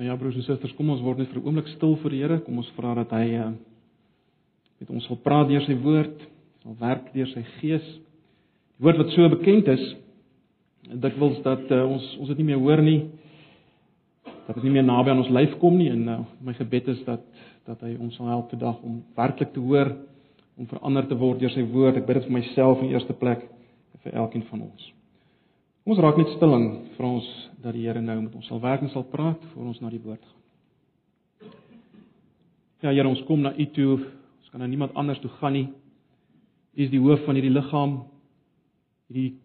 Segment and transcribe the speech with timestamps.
[0.00, 2.20] Nou ja, broers en susters, kom ons word net vir 'n oomblik stil vir die
[2.22, 2.38] Here.
[2.40, 3.52] Kom ons vra dat hy uh
[4.80, 6.22] met ons wil praat deur sy woord,
[6.62, 7.84] sal werk deur sy gees.
[8.78, 9.96] Die woord wat so bekend is,
[10.88, 13.10] dit wil dat uh, ons ons dit nie meer hoor nie.
[14.46, 17.04] Dat dit nie meer naby aan ons lyf kom nie en uh, my gebed is
[17.04, 17.20] dat
[17.66, 19.92] dat hy ons sal help vandag om werklik te hoor,
[20.56, 21.96] om verander te word deur sy woord.
[21.96, 23.44] Ek bid dit vir myself in eerste plek
[23.92, 24.99] en vir elkeen van ons.
[25.80, 27.26] Kom ons raak net stil en vra ons
[27.64, 30.00] dat die Here nou met ons sal werk en sal praat voor ons na die
[30.04, 31.52] woord gaan.
[32.84, 33.94] Ja Here, ons kom na U toe.
[34.40, 35.68] Ons kan na niemand anders toe gaan nie.
[36.76, 37.94] U is die hoof van hierdie liggaam.
[39.08, 39.38] Hierdie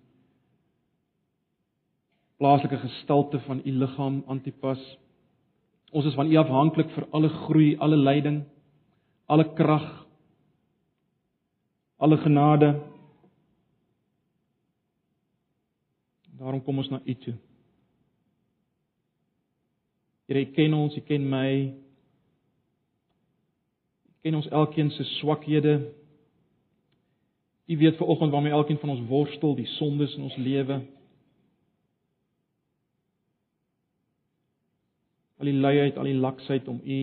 [2.39, 4.81] plaaslike gestalte van U liggaam Antipas.
[5.95, 8.41] Ons is van U afhanklik vir alle groei, alle leiding,
[9.31, 9.87] alle krag,
[12.03, 12.73] alle genade.
[16.39, 17.33] Daarom kom ons na U toe.
[20.25, 21.51] Here, U ken ons, U ken my.
[24.09, 25.77] U ken ons elkeen se swakhede.
[27.65, 30.81] U weet vanoggend waarmee elkeen van ons worstel, die sondes in ons lewe.
[35.37, 36.99] Al die luiheid, al die laksheid om U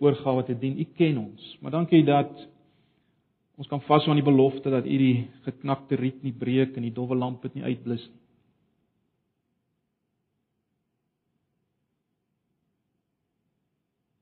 [0.00, 0.78] oorgawe te dien.
[0.80, 1.56] U ken ons.
[1.60, 2.48] Maar dankie dat
[3.60, 6.94] Ons kan vashou aan die belofte dat U die geknakte riet nie breek en die
[6.96, 8.20] dowwe lamp dit nie uitblus nie.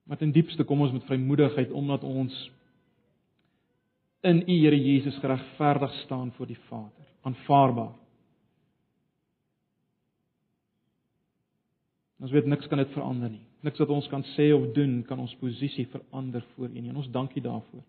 [0.08, 2.34] Maar ten diepste kom ons met vrymoedigheid omdat ons
[4.26, 7.92] in U Here Jesus geregverdig staan voor die Vader, aanvaarbaar.
[12.18, 13.44] Ons weet niks kan dit verander nie.
[13.62, 16.88] Niks wat ons kan sê of doen kan ons posisie verander voor U nie.
[16.90, 17.84] En ons dankie daarvoor.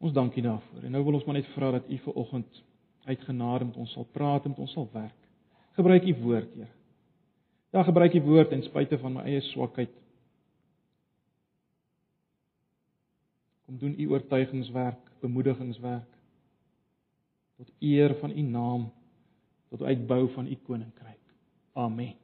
[0.00, 0.84] Ons dankie daarvoor.
[0.84, 2.62] En nou wil ons maar net vra dat U vir oggend
[3.04, 5.16] uit genade met ons sal praat en met ons sal werk.
[5.76, 6.68] Gebruik U woord, Here.
[7.70, 9.92] Ja, gebruik U woord ten spyte van my eie swakheid.
[13.66, 16.08] Kom doen U oortuigingswerk, bemoedigingswerk
[17.60, 18.88] tot eer van U naam,
[19.68, 21.20] tot uitbou van U koninkryk.
[21.72, 22.19] Amen.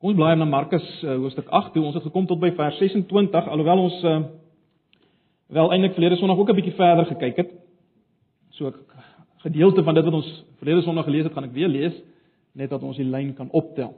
[0.00, 1.82] Kom ons blaai na Markus uh, hoofstuk 8 toe.
[1.84, 4.20] Ons het gekom tot by vers 26 alhoewel ons uh,
[5.52, 7.50] wel eintlik verlede Sondag ook 'n bietjie verder gekyk het.
[8.56, 8.74] So 'n
[9.44, 11.92] gedeelte van dit wat ons verlede Sondag gelees het, gaan ek weer lees
[12.52, 13.92] net dat ons die lyn kan optel.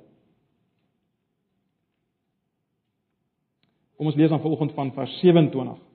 [3.97, 5.92] Kom ons lees dan vanoggend van vers 27.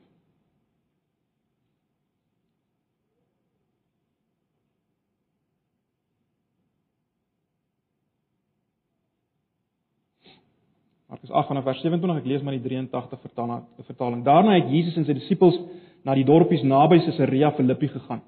[11.07, 13.61] Markus 8 vanaf vers 27, ek lees maar die 83 vertaling.
[13.87, 14.23] vertaling.
[14.25, 15.55] Daarna het Jesus en sy disippels
[16.03, 18.25] na die dorpies naby Caesarea Philippi gegaan.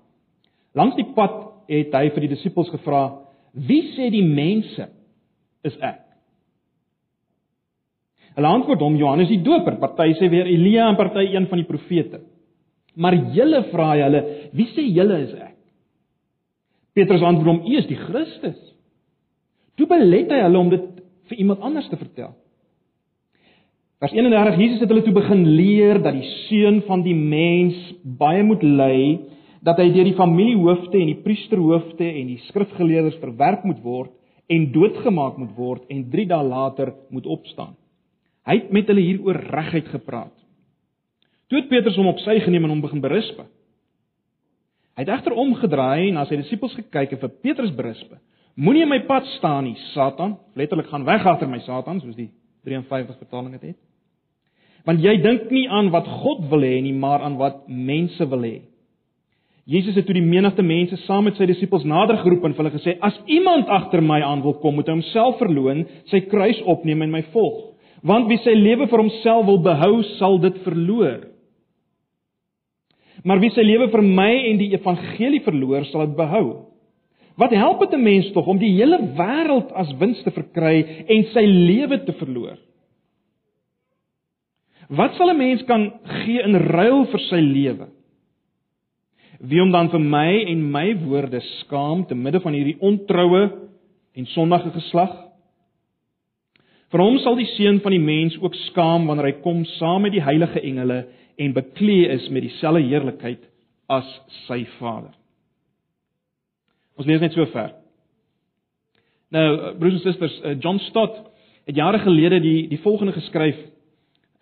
[0.79, 3.19] Langs die pad het hy vir die disippels gevra:
[3.51, 4.87] "Wie sê die mense
[5.67, 6.05] is ek?"
[8.37, 11.67] Hulle antwoord hom: "Johannes die Doper, party sê weer Elia en party een van die
[11.67, 12.21] profete."
[12.95, 15.57] Maar julle vra hulle: "Wie sê julle is ek?"
[16.95, 18.59] Petrus antwoord hom: "U is die Christus."
[19.75, 20.85] Toe belet hy hulle om dit
[21.27, 22.35] vir iemand anders te vertel.
[23.99, 27.75] Vers 31 Jesus het hulle toe begin leer dat die seun van die mens
[28.19, 28.99] baie moet ly,
[29.59, 34.13] dat hy deur die familiehoofde en die priesterhoofde en die skrifgeleerders verwerp moet word
[34.47, 37.73] en doodgemaak moet word en 3 dae later moet opstaan.
[38.47, 40.31] Hy het met hulle hieroor reguit gepraat.
[41.51, 43.43] Toe het Petrus hom op sy geneem en hom begin berisp.
[44.95, 48.15] Hy het egter omgedraai en na sy disippels gekyk en vir Petrus berisp.
[48.55, 50.37] Moenie in my pad staan nie, Satan.
[50.55, 52.31] Letterlik gaan weg agter my, Satan, soos die
[52.63, 53.85] 53 vertaling dit het
[54.89, 58.41] want jy dink nie aan wat God wil hê nie, maar aan wat mense wil
[58.41, 58.57] hê.
[59.69, 62.95] Jesus het toe die menigte mense saam met sy disippels nader geroep en hulle gesê:
[63.05, 67.11] "As iemand agter my aan wil kom, moet hy homself verloën, sy kruis opneem en
[67.11, 67.75] my volg.
[68.01, 71.27] Want wie sy lewe vir homself wil behou, sal dit verloor.
[73.23, 76.65] Maar wie sy lewe vir my en die evangelie verloor, sal dit behou."
[77.37, 81.23] Wat help dit 'n mens tog om die hele wêreld as wins te verkry en
[81.31, 82.57] sy lewe te verloor?
[84.89, 87.87] Wat sal 'n mens kan gee in ruil vir sy lewe?
[89.39, 93.51] Wie om dan vir my en my woorde skaam te midde van hierdie ontroue
[94.15, 95.13] en sondige geslag?
[96.89, 100.11] Vir hom sal die seun van die mens ook skaam wanneer hy kom saam met
[100.11, 101.05] die heilige engele
[101.37, 103.45] en beklee is met dieselfde heerlikheid
[103.87, 104.09] as
[104.47, 105.13] sy Vader.
[106.97, 107.75] Ons lees net so ver.
[109.31, 111.29] Nou, broers en susters, eh, John Stott
[111.65, 113.55] het jare gelede die die volgende geskryf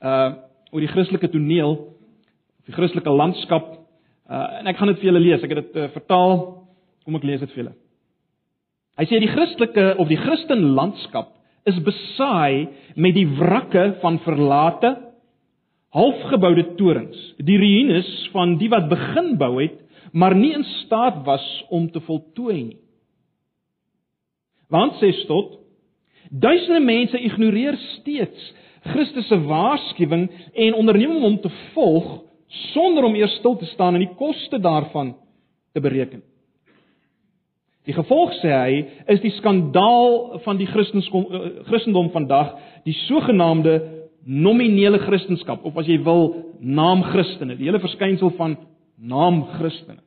[0.03, 0.29] uh
[0.67, 1.77] oor die Christelike toneel,
[2.67, 3.69] die Christelike landskap.
[4.27, 5.43] Uh en ek gaan dit vir julle lees.
[5.43, 6.37] Ek het dit uh, vertaal.
[7.07, 7.75] Kom ek lees dit vir julle.
[8.97, 11.35] Hy sê die Christelike of die Christen landskap
[11.67, 14.95] is besaai met die wrakke van verlate
[15.95, 19.77] halfgeboude torings, die ruïnes van die wat begin bou het,
[20.11, 22.79] maar nie in staat was om te voltooi nie.
[24.71, 25.53] Want sê Stot,
[26.27, 28.49] duisende mense ignoreer steeds
[28.93, 32.23] Christus se waarskuwing en onderneem om hom te volg
[32.71, 35.15] sonder om eers stil te staan en die koste daarvan
[35.73, 36.23] te bereken.
[37.87, 38.79] Die gevolg sê hy
[39.13, 43.77] is die skandaal van die Christendom vandag, die sogenaamde
[44.27, 48.57] nominele Christendom of as jy wil naam Christene, die hele verskynsel van
[48.99, 50.01] naam Christene.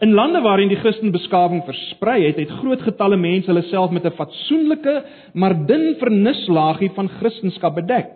[0.00, 4.16] In lande waarin die Christenbeskawing versprei het, het groot getalle mense hulle self met 'n
[4.16, 5.04] fatsoenlike
[5.34, 8.08] maar dun vernislaagie van Christendom bedek.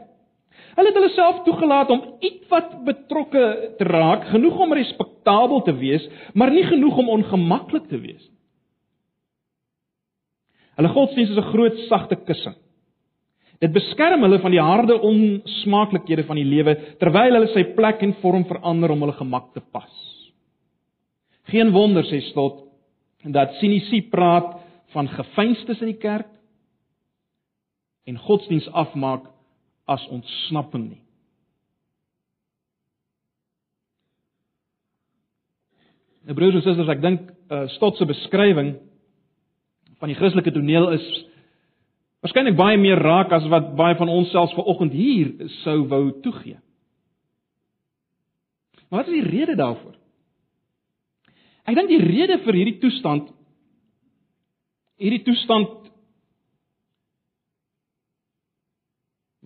[0.76, 6.08] Hulle het hulle self toegelaat om ietwat betrokke te raak, genoeg om respektabel te wees,
[6.34, 8.38] maar nie genoeg om ongemaklik te wees nie.
[10.78, 12.54] Hulle godsdienst is 'n groot sagte kussing.
[13.58, 18.14] Dit beskerm hulle van die harde onsmaaklikhede van die lewe terwyl hulle sy plek en
[18.22, 20.17] vorm verander om hulle gemak te pas.
[21.48, 22.64] Geen wonder sê Stot
[23.28, 24.54] dat sinisie praat
[24.94, 26.28] van gefeinstes in die kerk
[28.08, 29.26] en godsdiens afmaak
[29.88, 31.02] as ontsnapping nie.
[36.28, 38.74] Nou broers en susters, ek dink uh, Stot se beskrywing
[39.98, 41.06] van die Christelike toneel is
[42.24, 46.58] waarskynlik baie meer raak as wat baie van ons selfs vanoggend hier sou wou toegee.
[48.88, 49.96] Maar wat is die rede daarvoor?
[51.68, 53.28] Ek dink die rede vir hierdie toestand
[54.98, 55.74] hierdie toestand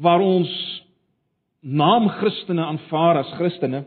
[0.02, 0.52] waar ons
[1.62, 3.84] naam Christene aanvaar as Christene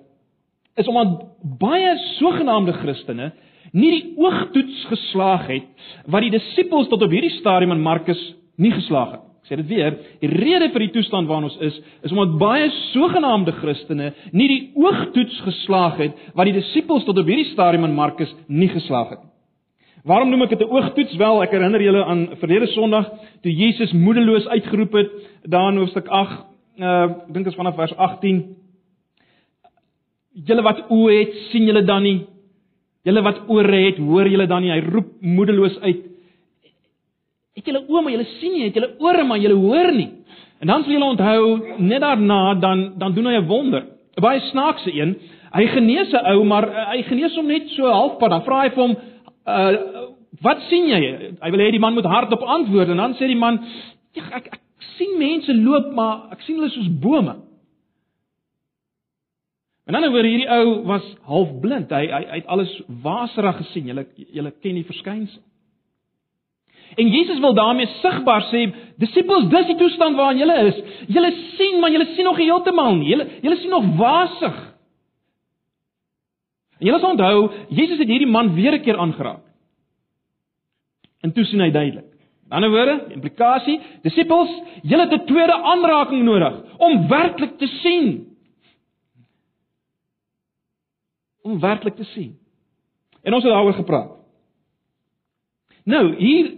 [0.80, 1.16] is omdat
[1.60, 3.32] baie sogenaamde Christene
[3.76, 8.22] nie die oogtoets geslaag het wat die disippels tot op hierdie stadium in Markus
[8.62, 9.24] nie geslaag het.
[9.46, 9.94] Ek sê dit weer,
[10.24, 12.66] die rede vir die toestand waarin ons is, is omdat baie
[12.96, 17.94] sogenaamde Christene nie die oogtoets geslaag het wat die disippels tot op hierdie stadium in
[17.94, 19.22] Markus nie geslaag het.
[20.02, 21.14] Waarom noem ek dit 'n oogtoets?
[21.22, 23.06] Wel, ek herinner julle aan verlede Sondag
[23.44, 25.12] toe Jesus moedeloos uitgeroep het
[25.46, 26.46] daar in hoofstuk 8,
[26.80, 28.56] uh ek dink dit is vanaf vers 18.
[30.46, 32.26] Julle wat oë het, sien julle dan nie?
[33.04, 34.72] Julle wat ore het, hoor julle dan nie?
[34.72, 36.15] Hy roep moedeloos uit
[37.56, 40.10] Het julle oë maar julle sien nie, het julle ore maar julle hoor nie.
[40.60, 41.44] En dan sal julle onthou
[41.80, 43.84] net daarna dan dan doen hy 'n wonder.
[44.18, 45.16] 'n Baie snaakse een.
[45.54, 48.30] Hy genees 'n ou, maar uh, hy genees hom net so halfpad.
[48.30, 48.96] Dan vra hy vir hom,
[49.48, 49.76] uh,
[50.42, 51.00] "Wat sien jy?"
[51.42, 53.60] Hy wil hê die man moet hardop antwoord en dan sê die man,
[54.14, 54.62] "Ja, ek, ek
[54.98, 57.36] sien mense loop, maar ek sien hulle soos bome."
[59.86, 61.90] En dan oor hierdie ou was half blind.
[61.90, 63.86] Hy hy, hy het alles waserig gesien.
[63.86, 65.42] Julle julle ken die verskynsel.
[66.96, 68.62] En Jesus wil daarmee sigbaar sê,
[68.98, 70.78] disippels, dis die toestand waarin julle is.
[71.12, 73.10] Julle sien, maar julle sien nog heeltemal nie.
[73.10, 74.62] Julle julle sien nog wasig.
[76.80, 79.44] En julle sal onthou, Jesus het hierdie man weer 'n keer aangeraak.
[81.22, 82.12] En toe sien hy duidelik.
[82.46, 84.52] In ander woorde, implikasie, disippels,
[84.84, 88.38] julle het 'n tweede aanraking nodig om werklik te sien.
[91.42, 92.38] Om werklik te sien.
[93.24, 94.12] En ons het daaroor gepraat.
[95.84, 96.54] Nou, hier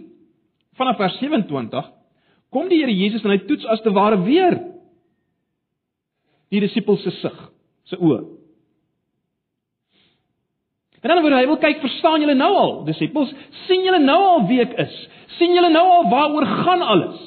[0.78, 1.92] vanaf vers 27
[2.54, 4.56] kom die Here Jesus en hy toets as te ware weer
[6.48, 7.38] die disippels se sig,
[7.90, 8.22] se oë.
[11.02, 13.30] En dan word hy wil kyk, verstaan julle nou al, disippels,
[13.66, 14.96] sien julle nou al wie ek is?
[15.38, 17.20] sien julle nou al waaroor gaan alles?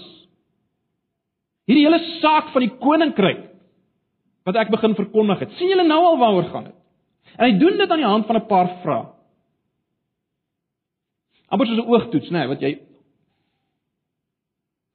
[1.69, 3.47] Hierdie hele saak van die koninkryk
[4.47, 5.57] wat ek begin verkondig het.
[5.59, 6.77] sien julle nou al waaroor gaan dit?
[7.37, 9.05] En hy doen dit aan die hand van 'n paar vrae.
[11.47, 12.79] Amper soos 'n oogtoets, nê, nee, wat jy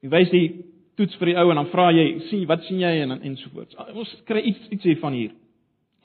[0.05, 0.47] Jy wys die
[0.97, 3.53] toets vir die ou en dan vra jy, sien wat sien jy en en so
[3.53, 3.75] voort.
[3.93, 5.33] Ons kry iets iets hiervan hier.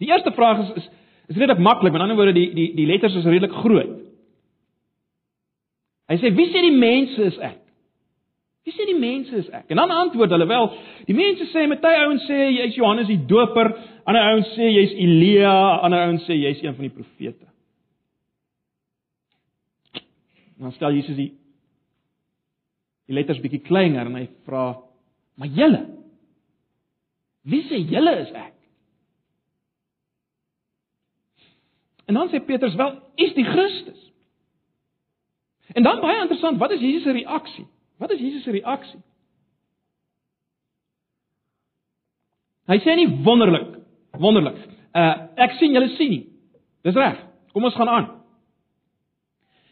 [0.02, 0.90] Die eerste vraag is is
[1.32, 4.00] is redelik maklik, met ander woorde die die die letters is redelik groot.
[6.12, 7.60] Hy sê wie sê die mense is ek?
[8.68, 9.70] Wie sê die mense is ek?
[9.72, 10.68] En dan antwoord hulle wel,
[11.08, 13.72] die mense sê hy ouens sê jy's Johannes die Doper,
[14.06, 15.56] ander ouens sê jy's Elia,
[15.86, 17.48] ander ouens sê jy's een van die profete.
[20.62, 21.32] Dan stel Jesus die
[23.12, 24.72] die letters bietjie kleiner en hy vra:
[25.36, 25.82] "Maar julle?
[27.44, 28.56] Wie sê julle is ek?"
[32.08, 34.08] En dan sê Petrus: "Wel, is die Christus."
[35.76, 37.68] En dan baie interessant, wat is Jesus se reaksie?
[37.98, 39.00] Wat is Jesus se reaksie?
[42.68, 43.82] Hy sê nie wonderlik
[44.20, 44.58] Wonderlik.
[44.92, 46.24] Uh ek sien julle sien nie.
[46.84, 47.20] Dis reg.
[47.56, 48.10] Kom ons gaan aan.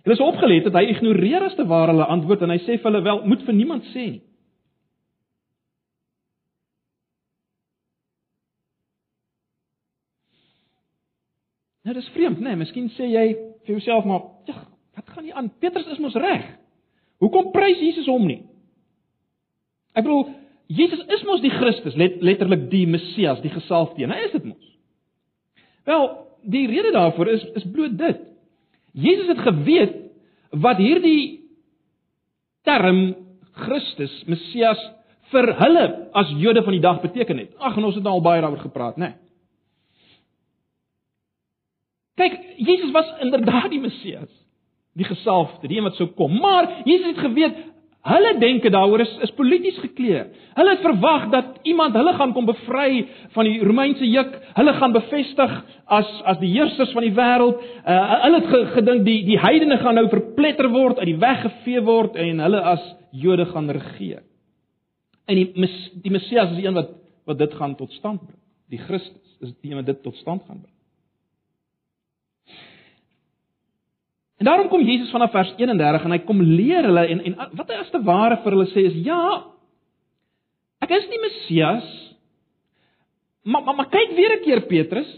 [0.04, 2.88] Hulle is opgelet dat hy ignoreer as te ware hulle antwoord en hy sê vir
[2.88, 4.22] hulle wel moet vir niemand sê nie.
[11.90, 12.52] Nou dis vreemd, né?
[12.52, 12.60] Nee?
[12.60, 13.26] Miskien sê jy
[13.66, 15.50] vir jouself maar, "Ja, wat gaan nie aan?
[15.60, 16.46] Petrus is mos reg.
[17.20, 18.44] Hoekom prys Jesus hom nie?"
[19.96, 20.30] Ek bedoel,
[20.68, 24.12] Jesus is mos die Christus, let, letterlik die Messias, die gesalfde een.
[24.12, 24.78] Hy is dit mos.
[25.84, 28.29] Wel, die rede daarvoor is is bloot dit.
[28.94, 29.96] Jesus het geweet
[30.50, 31.40] wat hierdie
[32.68, 33.16] term
[33.60, 34.80] Christus, Messias
[35.30, 35.86] vir hulle
[36.18, 37.52] as Jode van die dag beteken het.
[37.58, 39.14] Ag, en ons het al baie daaroor gepraat, né?
[39.14, 39.18] Nee.
[42.20, 44.32] Kyk, Jesus was inderdaad die Messias,
[45.00, 46.34] die gesalfde, die een wat sou kom.
[46.42, 47.62] Maar Jesus het geweet
[48.08, 50.30] hulle denke daaroor is is polities gekleur.
[50.56, 54.38] Hulle het verwag dat iemand hulle gaan kom bevry van die Romeinse juk.
[54.56, 57.60] Hulle gaan bevestig as as die heersers van die wêreld.
[57.84, 61.84] Uh, hulle het gedink die die heidene gaan nou verpletter word, uit die weg gevee
[61.84, 64.24] word en hulle as Jode gaan regeer.
[65.28, 65.70] En die
[66.04, 66.96] die Messias is die een wat
[67.30, 68.42] wat dit gaan tot stand bring.
[68.70, 70.79] Die Christus is die een wat dit tot stand gaan bring.
[74.40, 77.72] En daarom kom Jesus vanaf vers 31 en hy kom leer hulle en en wat
[77.72, 79.24] hy as te ware vir hulle sê is ja
[80.80, 81.90] ek is nie Messias
[83.44, 85.10] maar maar, maar kyk weer 'n keer Petrus.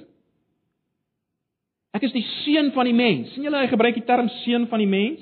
[1.92, 3.34] Ek is die seun van die mens.
[3.34, 5.20] sien julle hy gebruik die term seun van die mens?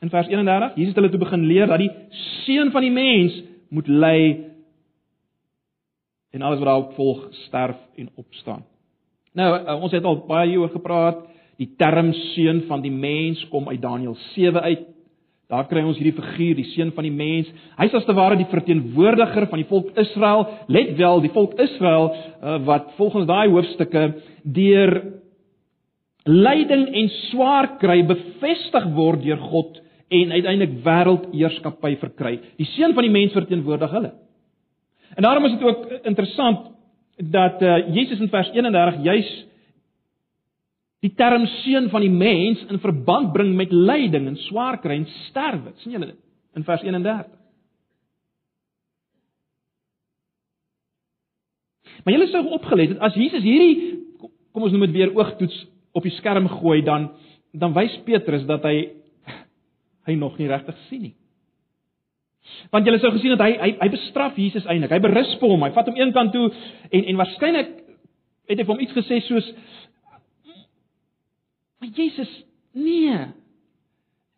[0.00, 1.90] In vers 31 Jesus het hulle toe begin leer dat die
[2.44, 4.48] seun van die mens moet ly
[6.32, 8.64] en alles wat daarop volg sterf en opstaan.
[9.32, 11.28] Nou ons het al baie hieroor gepraat
[11.60, 14.88] Die term seun van die mens kom uit Daniël 7 uit.
[15.52, 17.50] Daar kry ons hierdie figuur, die seun van die mens.
[17.76, 20.46] Hy's as te ware die verteenwoordiger van die volk Israel.
[20.72, 24.06] Let wel, die volk Israel uh, wat volgens daai hoofstukke
[24.42, 24.94] deur
[26.24, 29.80] lyding en swaar kry bevestig word deur God
[30.12, 32.36] en uiteindelik wêreldheerskappy verkry.
[32.60, 34.12] Die seun van die mens verteenwoordig hulle.
[35.16, 36.70] En daarom is dit ook interessant
[37.16, 39.32] dat uh, Jesus in vers 31 juis
[41.02, 45.08] die term seun van die mens in verband bring met lyding en swaar kry en
[45.28, 45.72] sterwe.
[45.82, 46.20] sien julle dit
[46.56, 47.30] in vers 31?
[52.04, 53.98] Maar julle sou opgelet het as Jesus hierdie
[54.52, 55.56] kom ons noem dit weer oogtoets
[55.96, 57.10] op die skerm gooi dan
[57.52, 58.76] dan wys Petrus dat hy
[60.08, 61.14] hy nog nie regtig sien nie.
[62.72, 64.90] Want julle sou gesien dat hy hy hy bestraf Jesus eintlik.
[64.90, 65.62] Hy berisp hom.
[65.62, 66.48] Hy vat hom een kant toe
[66.90, 67.70] en en waarskynlik
[68.50, 69.50] het hy vir hom iets gesê soos
[71.82, 72.30] Maar Jesus,
[72.70, 73.18] nee.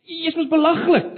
[0.08, 1.10] Jy is belaglik.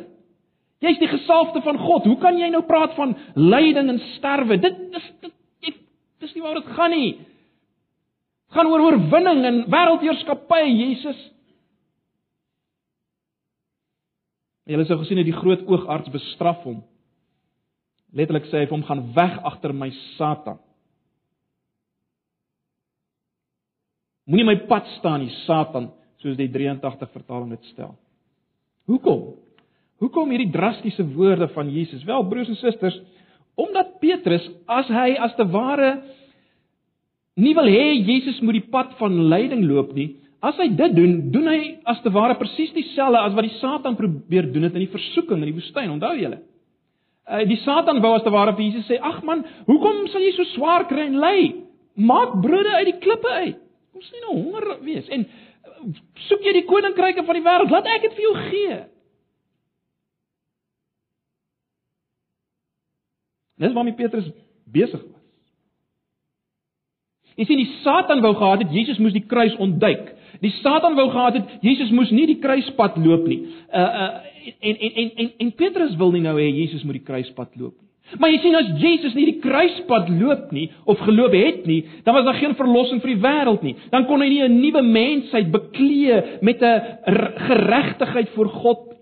[0.83, 2.07] Jy's die gesalfde van God.
[2.11, 4.57] Hoe kan jy nou praat van lyding en sterwe?
[4.59, 5.77] Dit is dit
[6.19, 7.13] dis nie waar dit gaan nie.
[7.15, 11.21] Dit gaan oor oorwinning en wêreldheerskappy, Jesus.
[14.67, 16.81] Jy het gesien hoe die groot oogarts bestraf hom.
[18.19, 20.59] Letterlik sê hy vir hom gaan weg agter my Satan.
[24.27, 25.93] Moenie my pad staan nie, Satan
[26.23, 27.95] soos die 83 vertaling dit stel.
[28.91, 29.35] Hoekom?
[30.03, 32.05] Hoekom hierdie drastiese woorde van Jesus?
[32.05, 32.99] Wel, broers en susters,
[33.57, 35.97] omdat Petrus as hy as te ware
[37.41, 41.17] nie wil hê Jesus moet die pad van lyding loop nie, as hy dit doen,
[41.33, 44.85] doen hy as te ware presies dieselfde as wat die Satan probeer doen het in
[44.85, 45.93] die versoeking in die woestyn.
[45.97, 46.43] Onthou julle?
[47.27, 50.33] Uh, die Satan wou as te ware vir Jesus sê: "Ag man, hoekom sal jy
[50.37, 51.39] so swaar kry en ly?
[51.97, 53.59] Maak brode uit die klippe uit.
[53.93, 55.27] Kom sien nou honger wees." En
[56.29, 58.79] soek jy die koninkryke van die wêreld, laat ek dit vir jou gee.
[63.57, 64.29] Dis waarmee Petrus
[64.69, 65.23] besig was.
[67.37, 70.13] Jy sien die Satan wou gehad het Jesus moes die kruis ontduik.
[70.41, 73.43] Die Satan wou gehad het Jesus moes nie die kruispad loop nie.
[73.69, 74.13] Uh uh
[74.47, 77.75] en en en en, en Petrus wil nie nou hê Jesus moet die kruispad loop
[77.81, 77.86] nie.
[78.15, 82.15] Maar jy sien as Jesus nie die kruispad loop nie of geloop het nie, dan
[82.15, 83.75] was daar geen verlossing vir die wêreld nie.
[83.91, 86.81] Dan kon hy nie 'n nuwe mensheid beklee met 'n
[87.49, 88.95] geregtigheid voor God.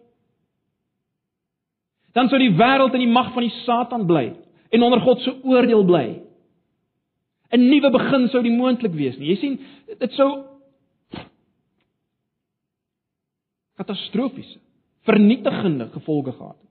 [2.15, 4.33] Dan sou die wêreld in die mag van die Satan bly
[4.71, 6.23] en onder God se oordeel bly.
[7.53, 9.29] 'n Nuwe begin sou nie moontlik wees nie.
[9.29, 9.61] Jy sien,
[9.99, 10.45] dit sou
[13.77, 14.59] katastrofiese,
[15.03, 16.64] vernietigende gevolge gehad het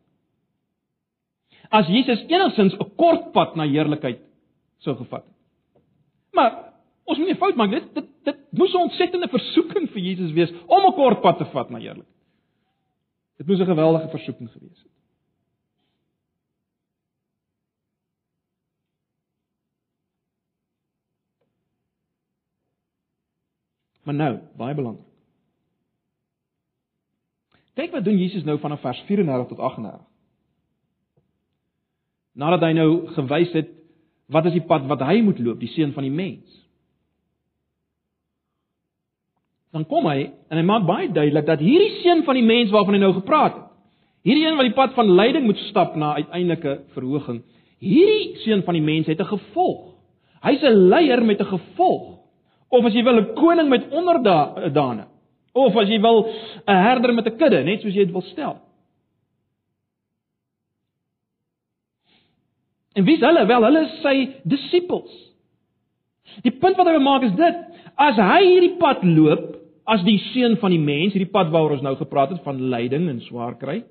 [1.73, 4.21] as Jesus enigstens 'n kort pad na heerlikheid
[4.85, 5.35] sou gevat het.
[6.31, 6.51] Maar
[7.03, 10.51] ons moet nie fout maak dit dit dit moes 'n ontsettende versoeking vir Jesus wees
[10.67, 12.19] om 'n kort pad te vat na heerlikheid.
[13.37, 14.91] Dit moes 'n geweldige versoeking gewees het.
[24.03, 25.05] Maar nou, baie belangrik.
[27.73, 30.12] Kyk wat doen Jesus nou vanaf vers 34 tot 38.
[32.35, 33.69] Nadat hy nou gewys het
[34.33, 36.61] wat is die pad wat hy moet loop, die seun van die mens.
[39.73, 42.97] Dan kom hy en hy maak baie duidelik dat hierdie seun van die mens waarvan
[42.97, 43.69] hy nou gepraat het,
[44.23, 47.41] hierdie een wat die pad van lyding moet stap na uiteindelike verhoging,
[47.83, 49.93] hierdie seun van die mens het 'n gevolg.
[50.43, 52.19] Hy's 'n leier met 'n gevolg.
[52.69, 55.05] Of as jy wil 'n koning met onderdane.
[55.53, 56.29] Of as jy wil
[56.67, 58.57] 'n herder met 'n kudde, net soos jy dit wil stel.
[62.93, 63.45] En wie is hulle?
[63.49, 64.15] Wel, hulle is sy
[64.49, 65.13] disippels.
[66.45, 67.63] Die punt wat hy wil maak is dit:
[67.99, 69.49] as hy hierdie pad loop,
[69.89, 73.09] as die seun van die mens, hierdie pad waaroor ons nou gepraat het van lyding
[73.11, 73.81] en swaar kry,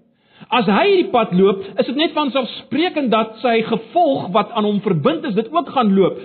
[0.51, 4.67] as hy hierdie pad loop, is dit net van selfsprekend dat sy gevolg wat aan
[4.67, 6.23] hom verbind is, dit ook gaan loop.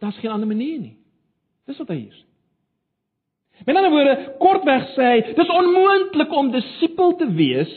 [0.00, 0.96] Daar's geen ander manier nie.
[1.68, 2.26] Dis wat hy sê.
[3.68, 7.72] Met ander woorde, kortweg sê hy, dis onmoontlik om disipel te wees.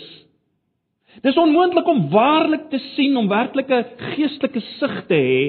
[1.21, 3.83] Dis onmoontlik om waarlik te sien, om werklike
[4.15, 5.43] geestelike sig te hê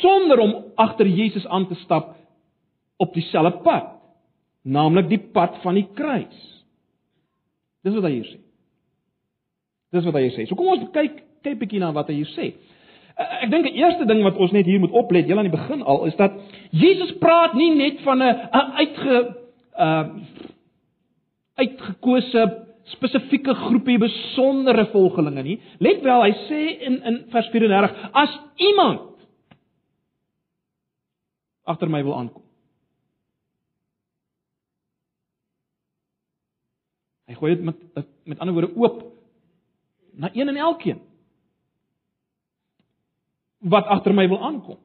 [0.00, 2.16] sonder om agter Jesus aan te stap
[2.98, 3.92] op dieselfde pad,
[4.66, 6.40] naamlik die pad van die kruis.
[7.86, 8.40] Dis wat hy hier sê.
[9.94, 10.48] Dis wat hy hier sê.
[10.48, 12.50] So kom ons kyk kyk bietjie na wat hy hier sê.
[13.18, 15.54] Eh, ek dink die eerste ding wat ons net hier moet oplet, heel aan die
[15.54, 16.34] begin al, is dat
[16.74, 19.18] Jesus praat nie net van 'n uitge
[19.78, 20.06] uh
[21.58, 25.58] uitgekose spesifieke groepie besondere volgelinge nie.
[25.84, 28.38] Let wel, hy sê in in vers 34, as
[28.70, 29.06] iemand
[31.68, 32.44] agter my wil aankom.
[37.28, 39.02] Hy gooi dit met met ander woorde oop
[40.18, 41.00] na een en elkeen
[43.58, 44.78] wat agter my wil aankom.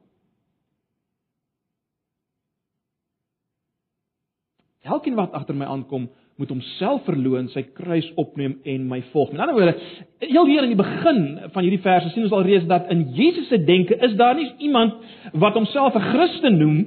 [4.83, 9.31] Elkeen wat agter my aankom, moet homself verloën, sy kruis opneem en my volg.
[9.31, 9.75] Met ander woorde,
[10.23, 11.21] heel hier in die begin
[11.53, 14.97] van hierdie verse sien ons alreeds dat in Jesus se denke is daar nie iemand
[15.33, 16.77] wat homself 'n Christen noem,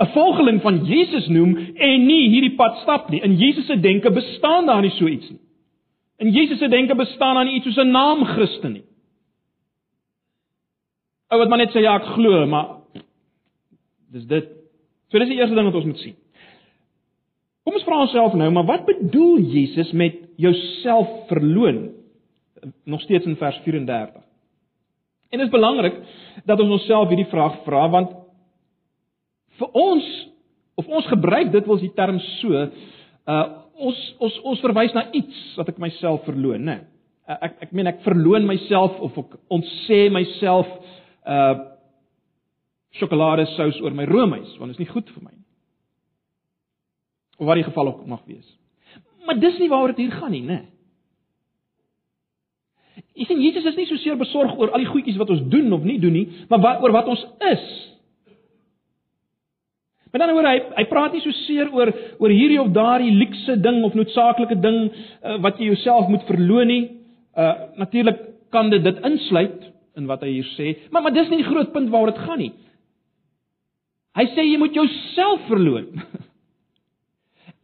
[0.00, 3.20] 'n volgeling van Jesus noem en nie hierdie pad stap nie.
[3.20, 5.40] In Jesus se denke bestaan daar nie so iets nie.
[6.18, 8.84] In Jesus se denke bestaan daar nie iets soos 'n naam Christen nie.
[11.30, 12.66] Ou wat maar net sê ja, ek glo, maar
[14.12, 14.48] dis dit.
[15.10, 16.16] So dis die eerste ding wat ons moet sien.
[17.64, 21.94] Kom ons vra onsself nou, maar wat bedoel Jesus met jouself verloon?
[22.84, 24.20] Nog steeds in vers 34.
[25.32, 25.96] En dit is belangrik
[26.44, 28.12] dat ons onsself hierdie vraag vra want
[29.58, 30.06] vir ons
[30.74, 32.64] of ons gebruik dit wels die term so,
[33.30, 36.76] uh ons ons ons verwys na iets wat ek myself verloon, né?
[36.76, 37.38] Nee.
[37.42, 40.68] Ek ek meen ek verloon myself of ek ontsê myself
[41.26, 41.72] uh
[43.00, 45.43] sjokoladesous oor my roomys want dit is nie goed vir my nie.
[47.44, 48.46] Of wat die geval ook mag wees.
[49.26, 50.62] Maar dis nie waaroor dit hier gaan nie, né?
[53.14, 55.68] Jy sien Jesus is nie so seer besorg oor al die goedjies wat ons doen
[55.76, 57.66] of nie doen nie, maar wat, oor wat ons is.
[60.14, 63.58] Met ander woorde, hy hy praat nie so seer oor oor hierdie of daardie luukse
[63.60, 66.82] ding of noodsaaklike ding uh, wat jy jouself moet verloon nie.
[67.36, 68.20] Uh natuurlik
[68.54, 71.74] kan dit dit insluit in wat hy hier sê, maar maar dis nie die groot
[71.74, 72.52] punt waaroor dit gaan nie.
[74.14, 75.90] Hy sê jy moet jouself verloon.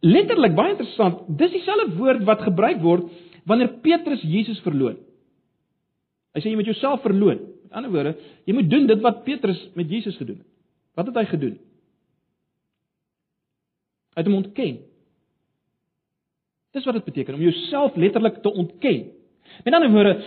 [0.01, 3.09] Letterlik baie interessant, dis dieselfde woord wat gebruik word
[3.49, 4.97] wanneer Petrus Jesus verloon.
[6.33, 7.41] Hy sê jy moet jouself verloon.
[7.67, 8.13] Met ander woorde,
[8.47, 10.47] jy moet doen dit wat Petrus met Jesus gedoen het.
[10.97, 11.57] Wat het hy gedoen?
[14.11, 14.79] Hy het hom ontken.
[16.75, 19.05] Dis wat dit beteken om jouself letterlik te ontken.
[19.65, 20.17] Met ander woorde,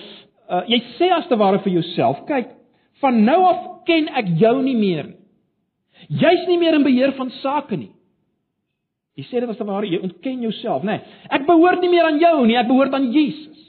[0.48, 2.52] uh, jy sê as te ware vir jouself, kyk,
[3.02, 5.20] van nou af ken ek jou nie meer nie.
[6.20, 7.93] Jy's nie meer in beheer van sake nie.
[9.14, 10.98] Jy sê dit as te ware jy ontken jouself, nê?
[10.98, 13.60] Nee, ek behoort nie meer aan jou nie, ek behoort aan Jesus.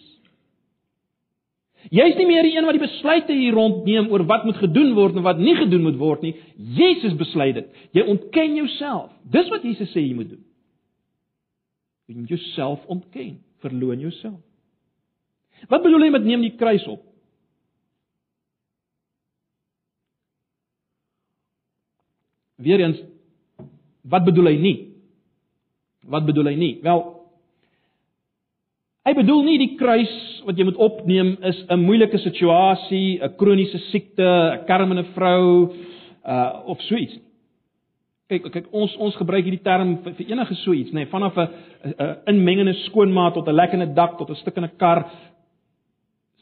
[1.94, 5.20] Jy's nie meer die een wat die besluite hier rondneem oor wat moet gedoen word
[5.20, 6.34] en wat nie gedoen moet word nie.
[6.58, 7.68] Jesus besluit dit.
[7.94, 9.12] Jy ontken jouself.
[9.30, 10.42] Dis wat Jesus sê jy moet doen.
[12.10, 14.42] Jy moet jouself ontken, verloon jouself.
[15.70, 17.04] Wat bedoel hy met neem die kruis op?
[22.66, 23.02] Weereens
[24.06, 24.76] wat bedoel hy nie?
[26.10, 26.74] Wat bedoel hy nie?
[26.84, 27.04] Wel
[29.06, 30.14] Hy bedoel nie die kruis
[30.48, 35.74] wat jy moet opneem is 'n moeilike situasie, 'n kroniese siekte, 'n kermende vrou
[36.26, 37.22] uh of so iets nie.
[38.30, 41.38] Kyk, kyk ons ons gebruik hierdie term vir, vir enige so iets, nê, nee, vanaf
[41.38, 41.48] 'n
[41.86, 45.06] 'n inmengende skoonmaat tot 'n lekkende dak tot 'n stukkende kar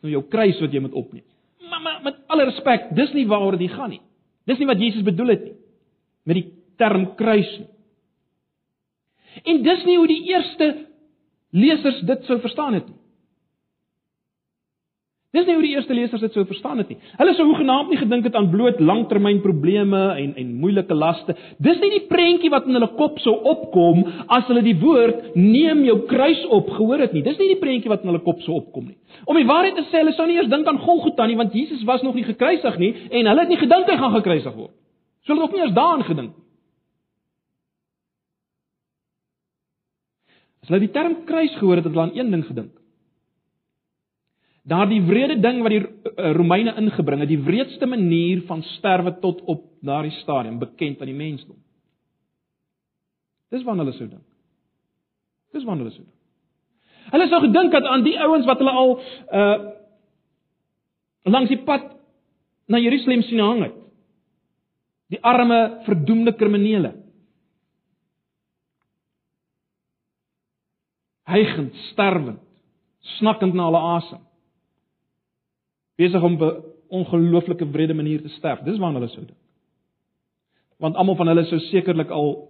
[0.03, 1.23] nou jou kruis wat jy moet opneem.
[1.69, 4.01] Maar, maar met alle respek, dis nie waaroor dit gaan nie.
[4.45, 5.55] Dis nie wat Jesus bedoel het nie
[6.25, 6.47] met die
[6.77, 7.67] term kruis nie.
[9.43, 10.73] En dis nie hoe die eerste
[11.53, 12.99] lesers dit sou verstaan het nie.
[15.33, 16.99] Dis nie hoe die eerste lesers dit sou verstaan het nie.
[17.17, 21.33] Hulle sou hoegenaamd nie gedink het aan bloot langtermynprobleme en en moeilike laste.
[21.57, 25.81] Dis nie die prentjie wat in hulle kop sou opkom as hulle die woord neem
[25.87, 27.25] jou kruis op gehoor het nie.
[27.25, 28.99] Dis nie die prentjie wat in hulle kop sou opkom nie.
[29.25, 31.81] Om die waarheid te sê, hulle sou nie eers dink aan Golgotha nie want Jesus
[31.89, 34.75] was nog nie gekruisig nie en hulle het nie gedink hy gaan gekruisig word.
[35.25, 36.45] So hulle het ook nie eers daaraan gedink nie.
[40.63, 42.71] As hulle die term kruis gehoor het, het hulle aan een ding gedink.
[44.63, 49.41] Daardie wrede ding wat die eh, Romeine ingebring het, die wreedste manier van sterwe tot
[49.51, 51.59] op daardie stadium bekend aan die mensdom.
[53.51, 54.27] Dis wanneer hulle sou dink.
[55.51, 56.19] Dis wanneer hulle sou dink.
[57.11, 58.93] Hulle sou gedink het aan die ouens wat hulle al
[59.35, 59.55] uh
[61.23, 61.85] langs die pad
[62.67, 63.75] na Jerusalem sien hang het.
[65.11, 67.02] Die arme, verdoemde kriminele.
[71.29, 72.39] Hygend, sterwend,
[73.19, 74.21] snakkend na hulle asem
[75.99, 78.59] besig om op 'n ongelooflike wrede manier te sterf.
[78.59, 79.37] Dis waarna hulle sou dink.
[80.77, 82.49] Want almal van hulle sou sekerlik al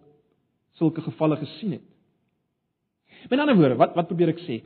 [0.74, 1.82] sulke gevalle gesien het.
[3.30, 4.64] Met ander woorde, wat wat probeer ek sê?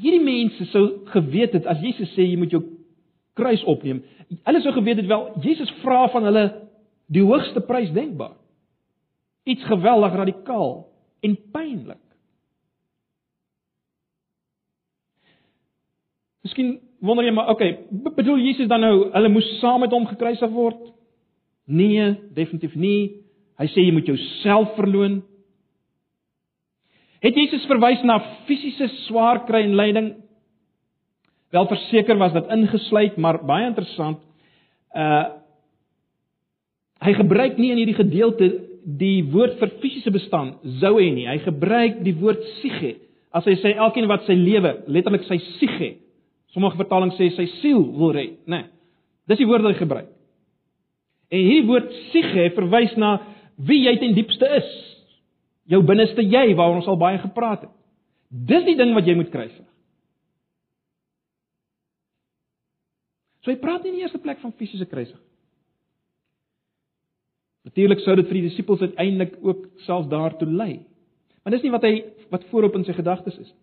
[0.00, 2.62] Hierdie mense sou geweet het as Jesus sê jy moet jou
[3.34, 4.02] kruis opneem.
[4.44, 6.44] Hulle sou geweet het wel Jesus vra van hulle
[7.06, 8.36] die hoogste prys denkbaar.
[9.44, 10.86] Iets geweldig radikaal
[11.20, 12.01] en pynlik.
[16.52, 17.78] Miskien wonder jy maar, okay,
[18.12, 20.82] bedoel Jesus dan nou hulle moes saam met hom gekruisig word?
[21.64, 23.22] Nee, definitief nie.
[23.56, 25.22] Hy sê jy moet jouself verloon.
[27.24, 28.18] Het Jesus verwys na
[28.50, 30.10] fisiese swaar kry en lyding?
[31.56, 34.20] Wel verseker was dit ingesluit, maar baie interessant.
[34.92, 35.38] Uh
[37.02, 38.46] hy gebruik nie in hierdie gedeelte
[38.86, 41.24] die woord vir fisiese bestaan hy nie.
[41.26, 42.92] Hy gebruik die woord psiche.
[43.34, 45.88] As hy sê elkeen wat sy lewe, letterlik sy psiche
[46.52, 48.64] Sommige vertalings sê sy siel wil red, né?
[48.64, 48.70] Nee,
[49.30, 50.08] dis die woord wat hy gebruik.
[51.32, 53.14] En hierdie woord psiche verwys na
[53.56, 54.70] wie jy ten diepste is.
[55.72, 57.72] Jou binneste jy waaroor ons al baie gepraat het.
[58.28, 59.68] Dis die ding wat jy moet vir.
[63.42, 65.18] So hy praat nie in die eerste plek van fisiese kruising.
[67.66, 70.72] Natuurlik sou dit vir die disippels uiteindelik ook selfs daartoe lei.
[71.42, 71.92] Maar dis nie wat hy
[72.30, 73.61] wat voorop in sy gedagtes is nie.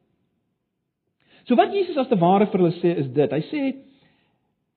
[1.50, 3.32] So wat Jesus as te ware vir hulle sê is dit.
[3.34, 3.62] Hy sê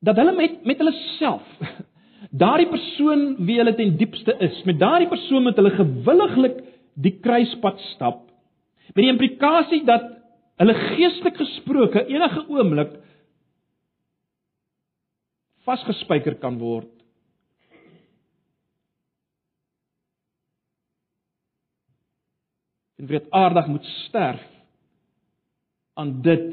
[0.02, 1.44] dat hulle met met hulle self
[2.42, 6.62] daardie persoon wie hulle ten diepste is, met daardie persoon met hulle gewilliglik
[7.04, 8.24] die kruispad stap.
[8.94, 10.08] Met die implikasie dat
[10.62, 12.96] hulle geestelik gesproke enige oomblik
[15.68, 16.88] vasgespijker kan word.
[22.96, 24.48] En weet aardig moet sterf
[25.94, 26.50] aan dit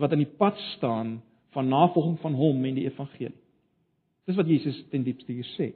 [0.00, 1.18] wat in die pad staan
[1.50, 3.36] van navolging van hom en die evangelie.
[4.24, 5.72] Dis wat Jesus ten diepste hier sê.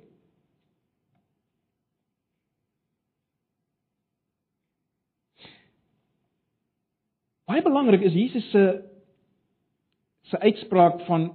[7.51, 8.65] Baie belangrik is Jesus se
[10.25, 11.27] se uitspraak van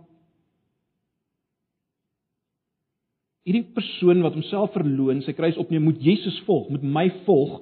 [3.46, 7.60] hierdie persoon wat homself verloon, sy kruis opneem, moet Jesus volg, moet my volg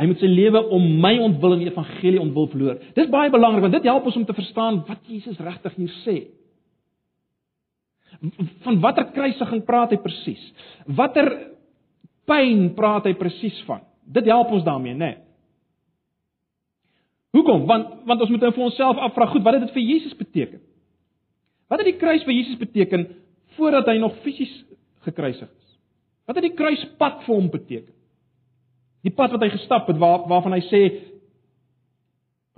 [0.00, 2.78] Hy moet sy lewe om my ontwil en die evangelie ontwil verloor.
[2.96, 6.16] Dis baie belangrik want dit help ons om te verstaan wat Jesus regtig hier sê.
[8.64, 10.40] Van watter kruisiging praat hy presies?
[10.88, 11.28] Watter
[12.28, 13.84] pyn praat hy presies van?
[14.08, 15.12] Dit help ons daarmee, né?
[15.12, 15.26] Nee.
[17.36, 17.66] Hoekom?
[17.68, 20.62] Want want ons moet nou vir onsself afvra, goed, wat het dit vir Jesus beteken?
[21.70, 23.06] Wat het die kruis vir Jesus beteken
[23.58, 24.50] voordat hy nog fisies
[25.06, 25.76] gekruisig is?
[26.26, 27.94] Wat het die kruispad vir hom beteken?
[29.06, 30.82] Die pad wat hy gestap het waar waarvan hy sê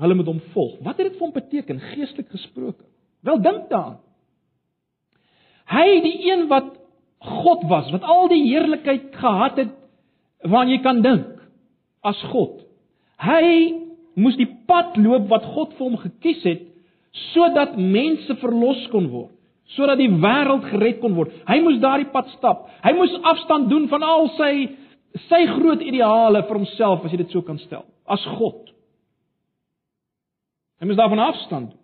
[0.02, 0.78] hulle moet hom volg.
[0.82, 2.84] Wat het dit vir hom beteken geestelik gesproke?
[3.22, 4.00] Wel dink daaraan.
[5.70, 6.72] Hy die een wat
[7.22, 9.70] God was, wat al die heerlikheid gehad het
[10.42, 11.38] waaraan jy kan dink
[12.02, 12.64] as God.
[13.22, 13.44] Hy
[14.18, 16.68] moes die pad loop wat God vir hom gekies het
[17.32, 19.32] sodat mense verlos kon word,
[19.76, 21.32] sodat die wêreld gered kon word.
[21.46, 22.64] Hy moes daardie pad stap.
[22.82, 24.52] Hy moes afstand doen van al sy
[25.28, 28.70] sy groot ideale vir homself as jy dit so kan stel, as God.
[30.80, 31.74] Hy moet daarvan afstand.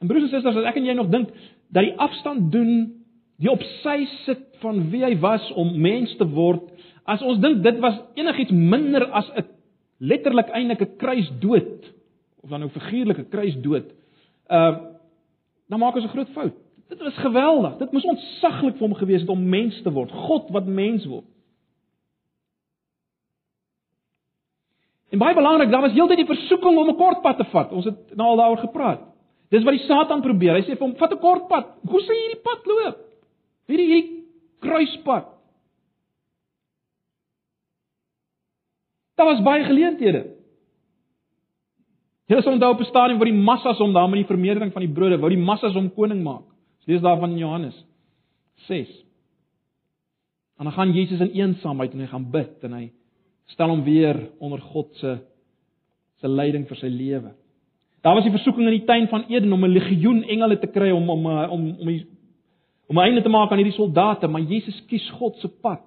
[0.00, 1.28] En broers en susters, as ek en jy nog dink
[1.70, 2.72] dat die afstand doen,
[3.40, 6.64] die op sy sit van wie hy was om mens te word,
[7.08, 9.46] as ons dink dit was enigiets minder as 'n
[10.00, 11.92] letterlik eintlik 'n kruisdood
[12.42, 13.92] of dan nou figuurlike kruisdood,
[14.48, 14.88] uh
[15.68, 16.56] dan maak ons 'n groot fout
[16.90, 17.76] Dit was geweldig.
[17.78, 20.10] Dit moes ontsaglik vir hom gewees het om mens te word.
[20.10, 21.26] God wat mens word.
[25.10, 27.72] En baie belangrik, daar was heeltyd die versoeking om 'n kort pad te vat.
[27.72, 29.00] Ons het nou al daaroor gepraat.
[29.50, 30.54] Dis wat die Satan probeer.
[30.54, 31.66] Hy sê vir hom, "Vat 'n kort pad.
[31.86, 32.98] Hoe sê jy hierdie pad loop?
[33.66, 34.24] Hierdie hierdie
[34.60, 35.26] kruispad."
[39.14, 40.26] Daar was baie geleenthede.
[42.26, 44.82] Hulle sou onthou op 'n stadium waar die massas hom daar met die vermeerdering van
[44.82, 46.49] die brode, wou die massas hom koning maak.
[46.84, 47.84] Lees daarvan in Johannes
[48.54, 48.88] 6.
[50.58, 52.86] En dan gaan Jesus in eensaamheid en hy gaan bid en hy
[53.50, 55.18] stel hom weer onder God se
[56.20, 57.30] se leiding vir sy lewe.
[58.04, 60.90] Daar was die versoeking in die tuin van Eden om 'n legioen engele te kry
[60.90, 62.06] om om om om die
[62.86, 65.80] om 'n einde te maak aan hierdie soldate, maar Jesus kies God se pad.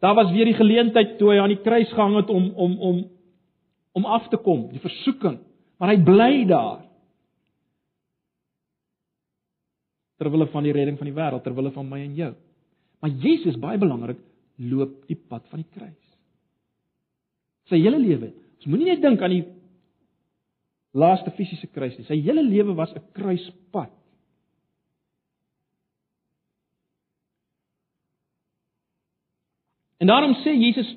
[0.00, 3.04] Daar was weer die geleentheid toe hy aan die kruis gehang het om om om
[3.92, 5.38] om af te kom, die versoeking,
[5.78, 6.89] maar hy bly daar.
[10.20, 12.34] Ter wille van die redding van die wêreld, ter wille van my en jou.
[13.00, 14.18] Maar Jesus, baie belangrik,
[14.60, 15.96] loop die pad van die kruis.
[17.72, 18.34] Sy hele lewe.
[18.60, 19.46] Ons moenie net dink aan die
[21.00, 22.04] laaste fisiese kruis nie.
[22.04, 23.94] Sy hele lewe was 'n kruispad.
[30.00, 30.96] En daarom sê Jesus